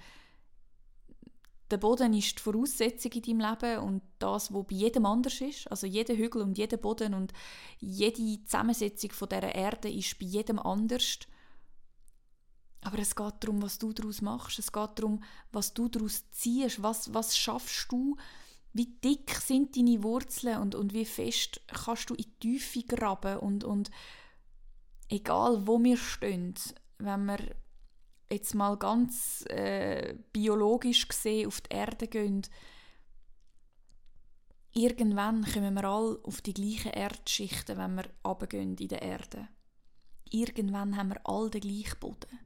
der 1.73 1.79
Boden 1.79 2.13
ist 2.13 2.37
die 2.37 2.41
Voraussetzung 2.43 3.11
in 3.13 3.39
deinem 3.39 3.49
Leben 3.49 3.79
und 3.79 4.01
das, 4.19 4.53
was 4.53 4.67
bei 4.67 4.75
jedem 4.75 5.07
anders 5.07 5.41
ist. 5.41 5.71
Also 5.71 5.87
jeder 5.87 6.15
Hügel 6.15 6.43
und 6.43 6.55
jeder 6.55 6.77
Boden 6.77 7.15
und 7.15 7.33
jede 7.79 8.45
Zusammensetzung 8.45 9.11
von 9.11 9.29
dieser 9.29 9.55
Erde 9.55 9.89
ist 9.89 10.19
bei 10.19 10.25
jedem 10.27 10.59
anders. 10.59 11.17
Aber 12.81 12.99
es 12.99 13.15
geht 13.15 13.33
darum, 13.39 13.61
was 13.63 13.79
du 13.79 13.91
daraus 13.91 14.21
machst. 14.21 14.59
Es 14.59 14.71
geht 14.71 14.91
darum, 14.99 15.23
was 15.51 15.73
du 15.73 15.87
daraus 15.87 16.29
ziehst. 16.29 16.83
Was, 16.83 17.11
was 17.11 17.35
schaffst 17.35 17.91
du? 17.91 18.17
Wie 18.73 18.85
dick 19.03 19.31
sind 19.31 19.75
deine 19.75 20.03
Wurzeln 20.03 20.61
und, 20.61 20.75
und 20.75 20.93
wie 20.93 21.05
fest 21.05 21.61
kannst 21.67 22.09
du 22.11 22.13
in 22.13 22.25
die 22.25 22.59
Tiefe 22.59 22.83
graben? 22.83 23.37
Und, 23.39 23.63
und 23.63 23.89
egal, 25.09 25.67
wo 25.67 25.81
wir 25.83 25.97
stehen, 25.97 26.55
wenn 26.97 27.25
wir 27.25 27.39
jetzt 28.31 28.55
mal 28.55 28.77
ganz 28.77 29.45
äh, 29.49 30.15
biologisch 30.31 31.07
gesehen 31.07 31.47
auf 31.47 31.61
die 31.61 31.75
Erde 31.75 32.07
gehen, 32.07 32.41
irgendwann 34.73 35.45
kommen 35.45 35.75
wir 35.75 35.83
alle 35.83 36.19
auf 36.23 36.41
die 36.41 36.53
gleichen 36.53 36.91
Erdschichten, 36.91 37.77
wenn 37.77 37.95
wir 37.95 38.05
runtergehen 38.25 38.75
in 38.75 38.87
der 38.87 39.01
Erde. 39.01 39.47
Irgendwann 40.31 40.97
haben 40.97 41.09
wir 41.09 41.21
alle 41.27 41.51
den 41.51 41.61
gleichen 41.61 41.99
Boden. 41.99 42.39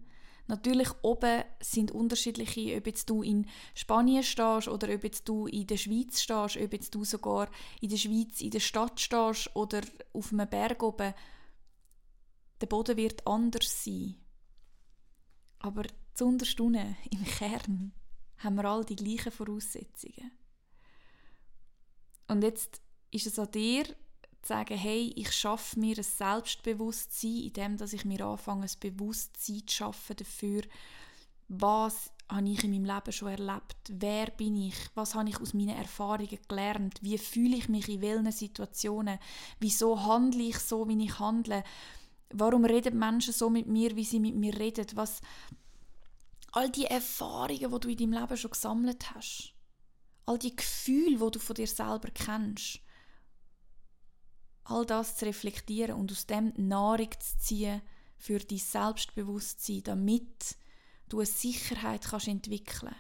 Natürlich 0.48 0.90
oben 1.02 1.44
sind 1.60 1.92
unterschiedliche, 1.92 2.78
ob 2.78 2.88
jetzt 2.88 3.10
du 3.10 3.22
in 3.22 3.48
Spanien 3.74 4.24
stehst 4.24 4.70
oder 4.70 4.94
ob 4.94 5.04
jetzt 5.04 5.28
du 5.28 5.46
in 5.48 5.68
der 5.68 5.76
Schweiz 5.76 6.22
stehst, 6.22 6.58
ob 6.58 6.72
jetzt 6.72 6.96
du 6.96 7.04
sogar 7.04 7.50
in 7.82 7.90
der 7.90 7.98
Schweiz 7.98 8.40
in 8.42 8.52
der 8.52 8.62
Stadt 8.62 9.00
stehst 9.00 9.54
oder 9.56 9.82
auf 10.14 10.32
einem 10.32 10.50
Berg 10.50 10.82
oben. 10.84 11.14
Der 12.62 12.68
Boden 12.68 12.98
wird 12.98 13.26
anders 13.28 13.84
sein. 13.84 14.16
Aber 15.60 15.84
zuunterst 16.14 16.60
unten, 16.60 16.96
im 17.12 17.24
Kern, 17.24 17.94
haben 18.38 18.56
wir 18.56 18.66
all 18.66 18.86
die 18.86 18.96
gleichen 18.96 19.32
Voraussetzungen. 19.32 20.32
Und 22.28 22.44
jetzt 22.44 22.82
ist 23.12 23.28
es 23.28 23.40
an 23.40 23.52
dir, 23.52 23.86
zu 23.86 24.54
sagen, 24.54 24.78
hey, 24.78 25.14
ich 25.16 25.32
schaffe 25.32 25.80
mir 25.80 25.98
ein 25.98 26.04
Selbstbewusstsein, 26.04 27.52
indem 27.56 27.78
ich 27.82 28.06
mir 28.06 28.26
anfange, 28.26 28.66
ein 28.66 28.80
Bewusstsein 28.80 29.68
zu 29.68 29.76
schaffen 29.76 30.16
dafür, 30.16 30.62
was 31.48 32.12
habe 32.30 32.50
ich 32.50 32.64
in 32.64 32.72
meinem 32.72 32.86
Leben 32.86 33.12
schon 33.12 33.30
erlebt, 33.30 33.78
wer 33.90 34.28
bin 34.32 34.58
ich, 34.58 34.76
was 34.96 35.16
habe 35.16 35.30
ich 35.30 35.40
aus 35.40 35.54
meinen 35.54 35.78
Erfahrungen 35.78 36.38
gelernt, 36.48 37.00
wie 37.02 37.18
fühle 37.18 37.56
ich 37.56 37.70
mich 37.70 37.88
in 37.88 38.02
welchen 38.02 38.32
Situationen, 38.32 39.18
wieso 39.60 40.04
handle 40.04 40.44
ich 40.44 40.60
so, 40.60 40.88
wie 40.90 41.04
ich 41.04 41.20
handle, 41.20 41.64
warum 42.30 42.66
reden 42.66 42.98
Menschen 42.98 43.34
so 43.34 43.50
mit 43.50 43.68
mir, 43.68 43.96
wie 43.96 44.04
sie 44.04 44.20
mit 44.20 44.36
mir 44.36 44.58
reden, 44.58 44.88
was 44.96 45.22
all 46.52 46.70
die 46.70 46.86
Erfahrungen, 46.86 47.72
die 47.72 47.80
du 47.80 47.90
in 47.90 47.98
deinem 47.98 48.14
Leben 48.14 48.38
schon 48.38 48.52
gesammelt 48.52 49.14
hast, 49.14 49.54
all 50.26 50.40
die 50.40 50.56
Gefühle, 50.56 51.18
die 51.18 51.32
du 51.32 51.40
von 51.40 51.56
dir 51.56 51.68
selber 51.68 52.10
kennst, 52.14 52.80
all 54.64 54.86
das 54.86 55.16
zu 55.18 55.26
reflektieren 55.26 55.96
und 55.96 56.12
aus 56.12 56.26
dem 56.26 56.54
Nahrung 56.58 57.12
zu 57.20 57.38
ziehen 57.40 57.82
für 58.18 58.40
dein 58.40 58.58
Selbstbewusstsein, 58.58 59.84
damit 59.84 60.58
du 61.10 61.20
eine 61.20 61.26
Sicherheit 61.26 62.06
kannst 62.06 62.28
entwickeln 62.28 62.96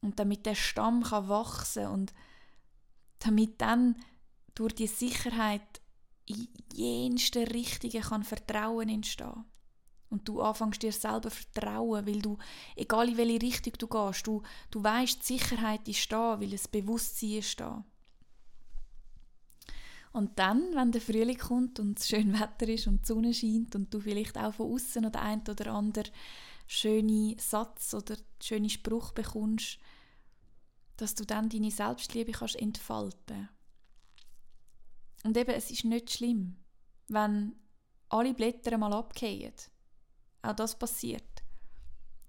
und 0.00 0.18
damit 0.18 0.46
der 0.46 0.54
Stamm 0.54 1.02
kann 1.02 1.28
wachsen 1.28 1.86
und 1.86 2.12
damit 3.20 3.60
dann 3.60 3.96
durch 4.54 4.74
die 4.74 4.86
Sicherheit 4.86 5.77
in 6.30 6.48
jensten 6.72 7.46
Richtungen 7.48 8.02
kann 8.02 8.22
Vertrauen 8.22 8.88
entstehen 8.88 9.44
und 10.10 10.26
du 10.26 10.40
anfängst 10.40 10.82
dir 10.82 10.92
selber 10.92 11.30
vertrauen, 11.30 12.06
weil 12.06 12.22
du, 12.22 12.38
egal 12.76 13.08
in 13.08 13.16
welche 13.16 13.42
Richtung 13.42 13.74
du 13.78 13.86
gehst, 13.86 14.26
du, 14.26 14.42
du 14.70 14.82
weißt, 14.82 15.20
die 15.20 15.38
Sicherheit 15.38 15.86
ist 15.88 16.10
da, 16.10 16.40
weil 16.40 16.50
das 16.50 16.68
Bewusstsein 16.68 17.32
ist 17.32 17.60
da. 17.60 17.84
Und 20.12 20.38
dann, 20.38 20.74
wenn 20.74 20.90
der 20.90 21.02
Frühling 21.02 21.36
kommt 21.36 21.78
und 21.78 21.98
es 21.98 22.08
schön 22.08 22.32
Wetter 22.32 22.68
ist 22.68 22.86
und 22.86 23.02
die 23.02 23.06
Sonne 23.06 23.34
scheint 23.34 23.74
und 23.74 23.92
du 23.92 24.00
vielleicht 24.00 24.38
auch 24.38 24.54
von 24.54 24.72
außen 24.72 25.04
oder 25.04 25.20
ein 25.20 25.42
oder 25.48 25.72
andere 25.72 26.10
schöne 26.66 27.36
Satz 27.38 27.94
oder 27.94 28.16
schöne 28.42 28.70
Spruch 28.70 29.12
bekommst, 29.12 29.78
dass 30.96 31.14
du 31.14 31.24
dann 31.24 31.48
deine 31.48 31.70
Selbstliebe 31.70 32.32
kannst 32.32 32.56
entfalten. 32.56 33.48
Und 35.28 35.36
eben, 35.36 35.50
es 35.50 35.70
ist 35.70 35.84
nicht 35.84 36.10
schlimm, 36.10 36.56
wenn 37.08 37.54
alle 38.08 38.32
Blätter 38.32 38.78
mal 38.78 38.94
abgehen. 38.94 39.52
Auch 40.40 40.54
das 40.54 40.78
passiert. 40.78 41.42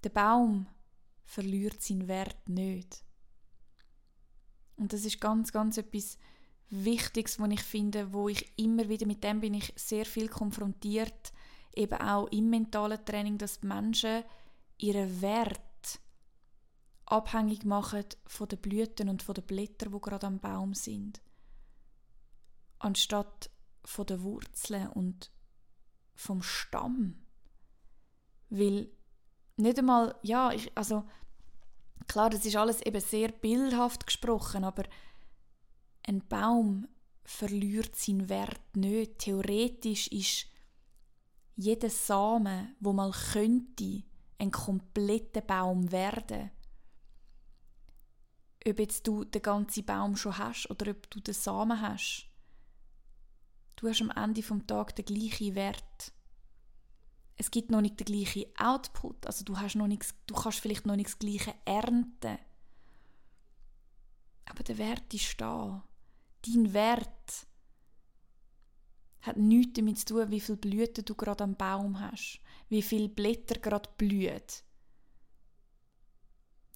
Der 0.03 0.09
Baum 0.09 0.67
verliert 1.23 1.81
seinen 1.81 2.09
Wert 2.09 2.49
nicht. 2.49 3.05
Und 4.75 4.91
das 4.91 5.05
ist 5.05 5.21
ganz, 5.21 5.53
ganz 5.53 5.77
etwas 5.77 6.17
Wichtiges, 6.71 7.39
was 7.39 7.51
ich 7.51 7.61
finde, 7.61 8.11
wo 8.11 8.27
ich 8.27 8.51
immer 8.57 8.89
wieder 8.89 9.07
mit 9.07 9.23
dem 9.23 9.39
bin 9.39 9.53
ich 9.53 9.71
sehr 9.77 10.05
viel 10.05 10.27
konfrontiert, 10.27 11.31
eben 11.73 12.01
auch 12.01 12.27
im 12.31 12.49
mentalen 12.49 13.05
Training, 13.05 13.37
dass 13.37 13.61
die 13.61 13.67
Menschen 13.67 14.25
ihren 14.77 15.21
Wert 15.21 16.01
abhängig 17.05 17.63
machen 17.63 18.03
von 18.25 18.49
den 18.49 18.59
Blüten 18.59 19.07
und 19.07 19.23
von 19.23 19.35
den 19.35 19.45
Blättern, 19.45 19.93
wo 19.93 19.99
gerade 20.01 20.27
am 20.27 20.41
Baum 20.41 20.73
sind, 20.73 21.21
anstatt 22.79 23.49
von 23.85 24.05
den 24.05 24.23
Wurzeln 24.23 24.87
und 24.87 25.31
vom 26.15 26.41
Stamm, 26.41 27.25
weil 28.49 28.89
nicht 29.57 29.77
einmal, 29.77 30.15
ja, 30.21 30.51
ich, 30.51 30.71
also 30.75 31.03
klar, 32.07 32.29
das 32.29 32.45
ist 32.45 32.55
alles 32.55 32.81
eben 32.81 33.01
sehr 33.01 33.29
bildhaft 33.29 34.05
gesprochen, 34.05 34.63
aber 34.63 34.83
ein 36.03 36.25
Baum 36.27 36.87
verliert 37.23 37.95
seinen 37.95 38.29
Wert 38.29 38.75
nicht. 38.75 39.19
Theoretisch 39.19 40.07
ist 40.07 40.47
jeder 41.55 41.89
Samen, 41.89 42.75
wo 42.79 42.93
mal 42.93 43.11
könnte, 43.11 44.03
ein 44.39 44.51
kompletter 44.51 45.41
Baum 45.41 45.91
werden. 45.91 46.51
Ob 48.65 48.79
jetzt 48.79 49.05
du 49.05 49.23
den 49.25 49.41
ganzen 49.41 49.85
Baum 49.85 50.15
schon 50.15 50.37
hast 50.37 50.69
oder 50.69 50.91
ob 50.91 51.09
du 51.09 51.19
den 51.19 51.33
Samen 51.33 51.81
hast, 51.81 52.28
du 53.79 53.89
hast 53.89 54.01
am 54.01 54.11
Ende 54.11 54.43
vom 54.43 54.65
Tag 54.67 54.95
den 54.95 55.05
gleichen 55.05 55.55
Wert. 55.55 56.13
Es 57.35 57.51
gibt 57.51 57.71
noch 57.71 57.81
nicht 57.81 57.99
den 57.99 58.05
gleichen 58.05 58.45
Output, 58.57 59.25
also 59.25 59.45
du 59.45 59.57
hast 59.57 59.75
noch 59.75 59.87
nichts, 59.87 60.13
du 60.27 60.35
kannst 60.35 60.59
vielleicht 60.59 60.85
noch 60.85 60.95
nicht 60.95 61.09
das 61.09 61.19
gleiche 61.19 61.53
ernten. 61.65 62.37
Aber 64.45 64.63
der 64.63 64.77
Wert 64.77 65.13
ist 65.13 65.39
da 65.39 65.83
dein 66.45 66.73
Wert 66.73 67.47
hat 69.21 69.37
nichts 69.37 69.73
damit 69.73 69.99
zu 69.99 70.05
tun, 70.05 70.31
wie 70.31 70.39
viele 70.39 70.57
Blüten 70.57 71.05
du 71.05 71.13
gerade 71.13 71.43
am 71.43 71.55
Baum 71.55 71.99
hast, 71.99 72.39
wie 72.69 72.81
viele 72.81 73.09
Blätter 73.09 73.59
gerade 73.59 73.89
blühen. 73.97 74.41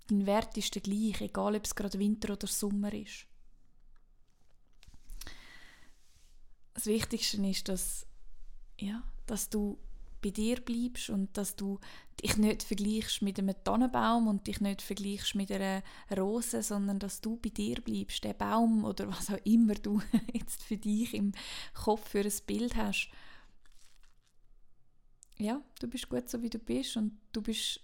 Dein 0.08 0.26
Wert 0.26 0.58
ist 0.58 0.76
der 0.76 0.82
gleiche, 0.82 1.26
egal 1.26 1.56
ob 1.56 1.66
es 1.66 1.76
gerade 1.76 1.98
Winter 2.00 2.34
oder 2.34 2.48
Sommer 2.48 2.94
ist. 2.94 3.28
Das 6.74 6.86
Wichtigste 6.86 7.38
ist, 7.46 7.70
dass, 7.70 8.08
ja, 8.80 9.04
dass 9.26 9.50
du 9.50 9.78
bei 10.24 10.32
dir 10.32 10.60
bleibst 10.62 11.10
und 11.10 11.38
dass 11.38 11.56
du 11.56 11.80
dich 12.22 12.38
nicht 12.38 12.64
vergleichst 12.64 13.22
mit 13.22 13.38
einem 13.38 13.56
Tannenbaum 13.64 14.28
und 14.28 14.48
dich 14.48 14.62
nicht 14.62 14.82
vergleichst 14.82 15.36
mit 15.36 15.52
einer 15.52 15.84
Rose, 16.16 16.64
sondern 16.64 16.98
dass 16.98 17.22
du 17.22 17.36
bei 17.36 17.50
dir 17.50 17.82
bleibst, 17.82 18.24
der 18.24 18.34
Baum 18.34 18.86
oder 18.86 19.10
was 19.10 19.30
auch 19.30 19.40
immer 19.44 19.76
du 19.76 20.02
jetzt 20.34 20.64
für 20.64 20.78
dich 20.78 21.14
im 21.14 21.34
Kopf 21.74 22.10
für 22.10 22.22
ein 22.22 22.34
Bild 22.48 22.76
hast. 22.76 23.10
Ja, 25.38 25.62
du 25.80 25.88
bist 25.88 26.10
gut 26.10 26.30
so 26.30 26.42
wie 26.42 26.50
du 26.50 26.60
bist 26.60 26.96
und 26.96 27.20
du 27.34 27.42
bist 27.42 27.82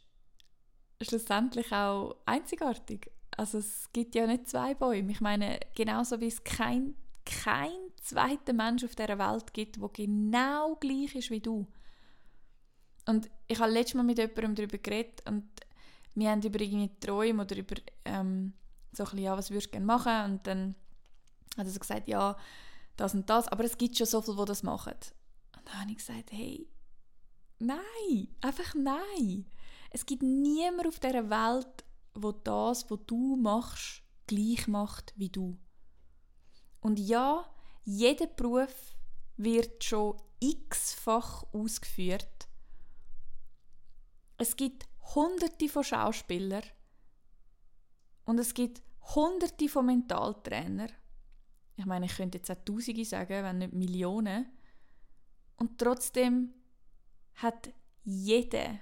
schlussendlich 1.02 1.72
auch 1.74 2.16
einzigartig. 2.26 3.12
Also 3.36 3.58
es 3.58 3.90
gibt 3.92 4.16
ja 4.16 4.28
nicht 4.28 4.48
zwei 4.48 4.76
Bäume. 4.76 5.12
Ich 5.12 5.22
meine, 5.22 5.60
genauso 5.76 6.20
wie 6.22 6.28
es 6.28 6.44
kein 6.44 6.96
kein 7.26 7.89
zweiter 8.02 8.54
Mensch 8.54 8.84
auf 8.84 8.96
dieser 8.96 9.18
Welt 9.20 9.54
gibt, 9.54 9.82
der 9.82 9.90
genau 9.90 10.76
gleich 10.76 11.16
ist 11.16 11.30
wie 11.30 11.40
du. 11.40 11.68
Und 13.06 13.30
ich 13.48 13.60
habe 13.60 13.72
letztes 13.72 13.96
Mal 13.96 14.04
mit 14.04 14.18
jemandem 14.18 14.56
darüber 14.56 14.78
geredet 14.78 15.22
und 15.28 15.50
wir 16.16 16.30
haben 16.30 16.42
über 16.42 16.60
irgendwie 16.60 16.92
Träume 17.00 17.44
oder 17.44 17.58
über 17.58 17.76
ähm, 18.06 18.54
so 18.92 19.04
ein 19.04 19.06
bisschen, 19.06 19.20
ja, 19.20 19.38
was 19.38 19.50
würdest 19.50 19.68
du 19.68 19.72
gerne 19.72 19.86
machen? 19.86 20.32
Und 20.32 20.48
dann 20.48 20.76
hat 21.58 21.66
er 21.66 21.72
so 21.72 21.80
gesagt, 21.80 22.08
ja, 22.08 22.36
das 22.98 23.14
und 23.14 23.30
das. 23.30 23.48
Aber 23.48 23.64
es 23.64 23.78
gibt 23.78 23.98
schon 23.98 24.08
so 24.08 24.22
viele, 24.22 24.38
die 24.38 24.46
das 24.46 24.64
machen. 24.64 24.94
Dann 25.66 25.82
habe 25.82 25.92
ich 25.92 25.98
gesagt, 25.98 26.32
hey, 26.32 26.68
nein, 27.60 28.28
einfach 28.42 28.76
nein. 28.76 29.46
Es 29.92 30.06
gibt 30.06 30.24
niemand 30.24 30.88
auf 30.88 31.00
dieser 31.00 31.30
Welt, 31.30 31.86
wo 32.14 32.32
das, 32.32 32.90
was 32.90 33.00
du 33.08 33.36
machst, 33.36 34.04
gleich 34.28 34.68
macht 34.68 35.14
wie 35.16 35.30
du. 35.30 35.58
Und 36.82 37.00
ja, 37.00 37.46
jeder 37.92 38.28
Beruf 38.28 38.96
wird 39.38 39.84
schon 39.84 40.22
x-fach 40.40 41.44
ausgeführt. 41.52 42.48
Es 44.38 44.56
gibt 44.56 44.88
hunderte 45.16 45.68
von 45.68 45.84
Schauspielern 45.84 46.64
und 48.26 48.38
es 48.38 48.54
gibt 48.54 48.84
hunderte 49.16 49.68
von 49.68 49.88
Mentaltrainer. 49.88 50.90
Ich 51.78 51.86
meine, 51.86 52.06
ich 52.06 52.16
könnte 52.16 52.38
jetzt 52.38 52.52
auch 52.52 52.64
Tausende 52.64 53.04
sagen, 53.06 53.44
wenn 53.44 53.58
nicht 53.58 53.74
Millionen. 53.74 54.52
Und 55.56 55.80
trotzdem 55.80 56.54
hat 57.36 57.74
jeder 58.04 58.80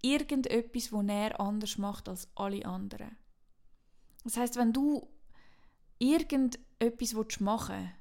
irgendetwas, 0.00 0.92
wo 0.92 1.02
er 1.02 1.40
anders 1.40 1.76
macht 1.76 2.08
als 2.08 2.28
alle 2.36 2.64
anderen. 2.64 3.16
Das 4.22 4.36
heißt, 4.36 4.56
wenn 4.56 4.72
du 4.72 5.08
irgendetwas 6.80 7.40
machen 7.40 7.92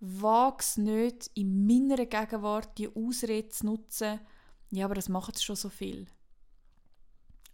willst, 0.00 0.22
wag 0.22 0.60
es 0.60 0.76
nicht, 0.76 1.30
in 1.34 1.66
meiner 1.66 2.06
Gegenwart 2.06 2.78
die 2.78 2.88
Ausrede 2.94 3.48
zu 3.48 3.66
nutzen, 3.66 4.20
ja, 4.70 4.84
aber 4.84 4.94
das 4.94 5.08
macht 5.08 5.40
schon 5.42 5.56
so 5.56 5.68
viel. 5.68 6.06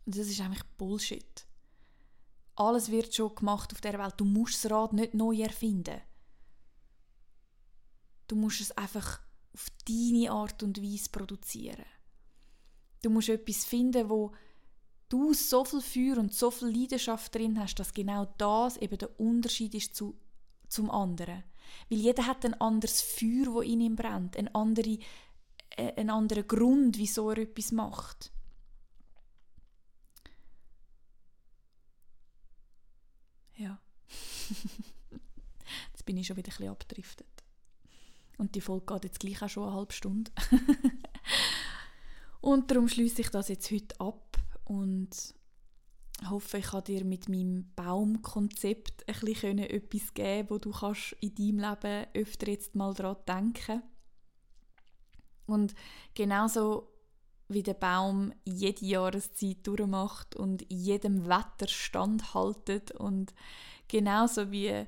Und 0.04 0.16
das 0.16 0.28
ist 0.28 0.40
eigentlich 0.40 0.64
Bullshit. 0.76 1.46
Alles 2.54 2.90
wird 2.90 3.14
schon 3.14 3.34
gemacht 3.34 3.72
auf 3.72 3.80
der 3.80 3.98
Welt. 3.98 4.14
Du 4.16 4.24
musst 4.24 4.64
das 4.64 4.70
Rad 4.70 4.92
nicht 4.92 5.14
neu 5.14 5.36
erfinden. 5.36 6.00
Du 8.28 8.36
musst 8.36 8.60
es 8.60 8.72
einfach 8.72 9.20
auf 9.52 9.66
deine 9.86 10.30
Art 10.30 10.62
und 10.62 10.82
Weise 10.82 11.10
produzieren. 11.10 11.84
Du 13.02 13.10
musst 13.10 13.28
etwas 13.28 13.64
finden, 13.64 14.08
wo 14.08 14.32
du 15.08 15.32
so 15.32 15.64
viel 15.64 15.80
Feuer 15.80 16.18
und 16.18 16.34
so 16.34 16.50
viel 16.50 16.68
Leidenschaft 16.68 17.34
drin 17.34 17.58
hast, 17.58 17.76
dass 17.76 17.92
genau 17.92 18.26
das 18.38 18.76
eben 18.78 18.98
der 18.98 19.18
Unterschied 19.20 19.74
ist 19.74 19.94
zu, 19.94 20.18
zum 20.68 20.90
anderen. 20.90 21.44
Weil 21.88 21.98
jeder 21.98 22.26
hat 22.26 22.44
ein 22.44 22.54
anderes 22.54 23.00
Feuer, 23.00 23.52
wo 23.52 23.60
in 23.60 23.80
ihm 23.80 23.96
brennt, 23.96 24.36
ein, 24.36 24.52
andere, 24.54 24.98
äh, 25.76 25.92
einen 25.96 26.10
anderen 26.10 26.46
Grund, 26.46 26.98
wieso 26.98 27.30
er 27.30 27.38
etwas 27.38 27.72
macht. 27.72 28.32
Ja. 33.56 33.80
jetzt 35.92 36.04
bin 36.04 36.16
ich 36.16 36.26
schon 36.26 36.36
wieder 36.36 36.48
ein 36.48 36.56
bisschen 36.56 36.70
abgedriftet. 36.70 37.26
Und 38.38 38.54
die 38.54 38.60
Folge 38.60 38.94
geht 38.94 39.04
jetzt 39.04 39.20
gleich 39.20 39.42
auch 39.42 39.48
schon 39.48 39.64
eine 39.64 39.72
halbe 39.74 39.92
Stunde. 39.92 40.30
und 42.40 42.70
darum 42.70 42.88
schließe 42.88 43.22
ich 43.22 43.30
das 43.30 43.48
jetzt 43.48 43.70
heute 43.70 43.98
ab 43.98 44.25
und 44.66 45.34
hoffe, 46.28 46.58
ich 46.58 46.66
kann 46.66 46.84
dir 46.84 47.04
mit 47.04 47.28
meinem 47.28 47.72
Baumkonzept 47.74 49.08
ein 49.08 49.20
bisschen 49.20 49.58
etwas 49.58 50.14
geben, 50.14 50.50
wo 50.50 50.58
du 50.58 50.70
kannst 50.70 51.16
in 51.20 51.34
deinem 51.34 51.58
Leben 51.58 52.06
öfter 52.14 52.48
jetzt 52.48 52.74
mal 52.74 52.94
daran 52.94 53.16
denken. 53.26 53.82
Und 55.46 55.74
genauso 56.14 56.88
wie 57.48 57.62
der 57.62 57.74
Baum 57.74 58.32
jede 58.44 58.84
Jahreszeit 58.84 59.64
durchmacht 59.66 60.34
und 60.34 60.66
jedem 60.68 61.26
Wetter 61.26 61.68
standhaltet 61.68 62.90
und 62.90 63.32
genauso 63.86 64.50
wie 64.50 64.84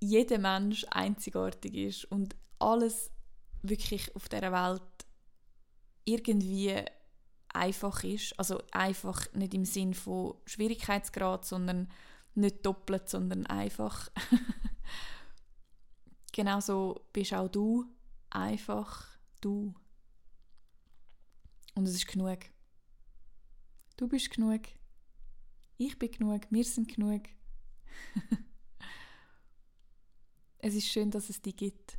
jeder 0.00 0.38
Mensch 0.38 0.86
einzigartig 0.90 1.74
ist 1.74 2.04
und 2.06 2.34
alles 2.58 3.10
wirklich 3.62 4.14
auf 4.16 4.28
der 4.28 4.50
Welt 4.52 4.82
irgendwie 6.04 6.74
einfach 7.54 8.04
ist. 8.04 8.38
Also 8.38 8.62
einfach 8.72 9.32
nicht 9.32 9.54
im 9.54 9.64
Sinn 9.64 9.94
von 9.94 10.34
Schwierigkeitsgrad, 10.46 11.44
sondern 11.44 11.88
nicht 12.34 12.66
doppelt, 12.66 13.08
sondern 13.08 13.46
einfach. 13.46 14.10
Genauso 16.32 17.06
bist 17.12 17.32
auch 17.32 17.48
du 17.48 17.86
einfach 18.30 19.06
du. 19.40 19.74
Und 21.74 21.86
es 21.86 21.94
ist 21.94 22.06
genug. 22.06 22.38
Du 23.96 24.08
bist 24.08 24.30
genug. 24.30 24.62
Ich 25.76 25.98
bin 25.98 26.10
genug. 26.10 26.42
Wir 26.50 26.64
sind 26.64 26.92
genug. 26.92 27.22
es 30.58 30.74
ist 30.74 30.88
schön, 30.88 31.10
dass 31.10 31.30
es 31.30 31.42
dich 31.42 31.56
gibt. 31.56 31.98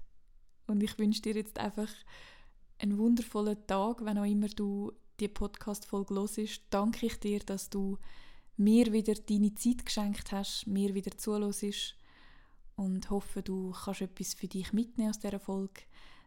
Und 0.68 0.84
ich 0.84 0.98
wünsche 0.98 1.22
dir 1.22 1.36
jetzt 1.36 1.60
einfach 1.60 1.89
einen 2.80 2.98
wundervollen 2.98 3.65
Tag, 3.68 4.04
wenn 4.04 4.18
auch 4.18 4.26
immer 4.26 4.48
du 4.48 4.91
die 5.19 5.28
Podcast-Folge 5.28 6.15
hörst, 6.15 6.62
danke 6.69 7.06
ich 7.06 7.19
dir, 7.19 7.39
dass 7.39 7.69
du 7.69 7.97
mir 8.58 8.91
wieder 8.91 9.13
deine 9.13 9.54
Zeit 9.56 9.86
geschenkt 9.86 10.32
hast, 10.32 10.67
mir 10.67 10.93
wieder 10.93 11.17
zuhörst 11.17 11.95
und 12.75 13.10
hoffe, 13.10 13.41
du 13.41 13.71
kannst 13.71 14.01
etwas 14.01 14.34
für 14.34 14.47
dich 14.47 14.73
mitnehmen 14.73 15.10
aus 15.10 15.19
dieser 15.19 15.39
Folge. 15.39 15.82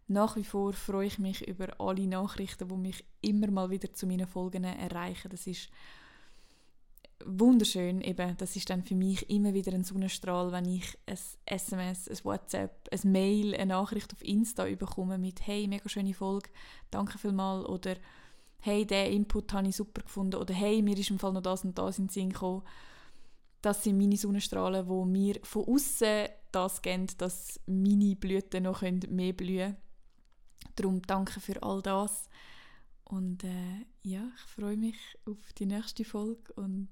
Nach 0.06 0.36
wie 0.36 0.44
vor 0.44 0.72
freue 0.72 1.06
ich 1.06 1.18
mich 1.18 1.46
über 1.46 1.80
alle 1.80 2.06
Nachrichten, 2.06 2.68
die 2.68 2.76
mich 2.76 3.04
immer 3.20 3.50
mal 3.50 3.70
wieder 3.70 3.92
zu 3.92 4.06
meinen 4.06 4.26
Folgen 4.26 4.64
erreichen. 4.64 5.30
Das 5.30 5.46
ist 5.46 5.68
wunderschön. 7.24 8.00
Eben, 8.00 8.36
das 8.38 8.56
ist 8.56 8.70
dann 8.70 8.82
für 8.82 8.94
mich 8.94 9.28
immer 9.28 9.52
wieder 9.52 9.72
ein 9.72 9.84
Sonnenstrahl, 9.84 10.50
wenn 10.50 10.64
ich 10.64 10.96
ein 11.06 11.18
SMS, 11.44 12.08
ein 12.08 12.24
WhatsApp, 12.24 12.88
ein 12.90 13.12
Mail, 13.12 13.54
eine 13.54 13.66
Nachricht 13.66 14.14
auf 14.14 14.24
Insta 14.24 14.64
bekomme 14.64 15.18
mit 15.18 15.46
«Hey, 15.46 15.68
mega 15.68 15.88
schöne 15.90 16.14
Folge, 16.14 16.48
danke 16.90 17.18
vielmals» 17.18 17.68
oder 17.68 17.96
hey, 18.60 18.86
diesen 18.86 19.12
Input 19.12 19.52
habe 19.52 19.68
ich 19.68 19.76
super 19.76 20.02
gefunden 20.02 20.36
oder 20.36 20.54
hey, 20.54 20.82
mir 20.82 20.96
ist 20.98 21.10
im 21.10 21.18
Fall 21.18 21.32
noch 21.32 21.42
das 21.42 21.64
und 21.64 21.78
das 21.78 21.98
in 21.98 22.08
Sinn 22.08 22.30
gekommen. 22.30 22.62
Das 23.62 23.82
sind 23.82 23.98
meine 23.98 24.16
Sonnenstrahlen, 24.16 24.88
wo 24.88 25.04
mir 25.04 25.40
von 25.42 25.64
außen 25.64 26.28
das 26.52 26.82
geben, 26.82 27.06
dass 27.18 27.60
meine 27.66 28.16
Blüten 28.16 28.64
noch 28.64 28.82
mehr 28.82 29.32
blühen 29.32 29.58
können. 29.58 29.76
Darum 30.76 31.02
danke 31.02 31.40
für 31.40 31.62
all 31.62 31.82
das. 31.82 32.28
Und 33.04 33.42
äh, 33.42 33.86
ja, 34.02 34.30
ich 34.36 34.42
freue 34.54 34.76
mich 34.76 34.98
auf 35.24 35.38
die 35.58 35.66
nächste 35.66 36.04
Folge 36.04 36.52
und 36.54 36.88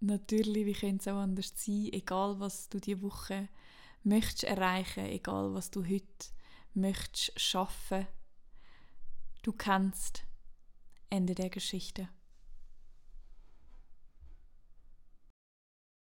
natürlich, 0.00 0.66
wie 0.66 0.72
könnte 0.72 1.08
es 1.08 1.08
auch 1.08 1.20
anders 1.20 1.52
sein, 1.54 1.88
egal 1.92 2.40
was 2.40 2.68
du 2.68 2.80
diese 2.80 3.02
Woche 3.02 3.48
möchtest 4.02 4.44
erreichen, 4.44 5.06
egal 5.06 5.54
was 5.54 5.70
du 5.70 5.84
heute 5.84 6.04
möchtest 6.74 7.38
schaffen, 7.40 8.06
du 9.42 9.52
kannst 9.52 10.24
Ende 11.14 11.36
der 11.36 11.48
Geschichte. 11.48 12.08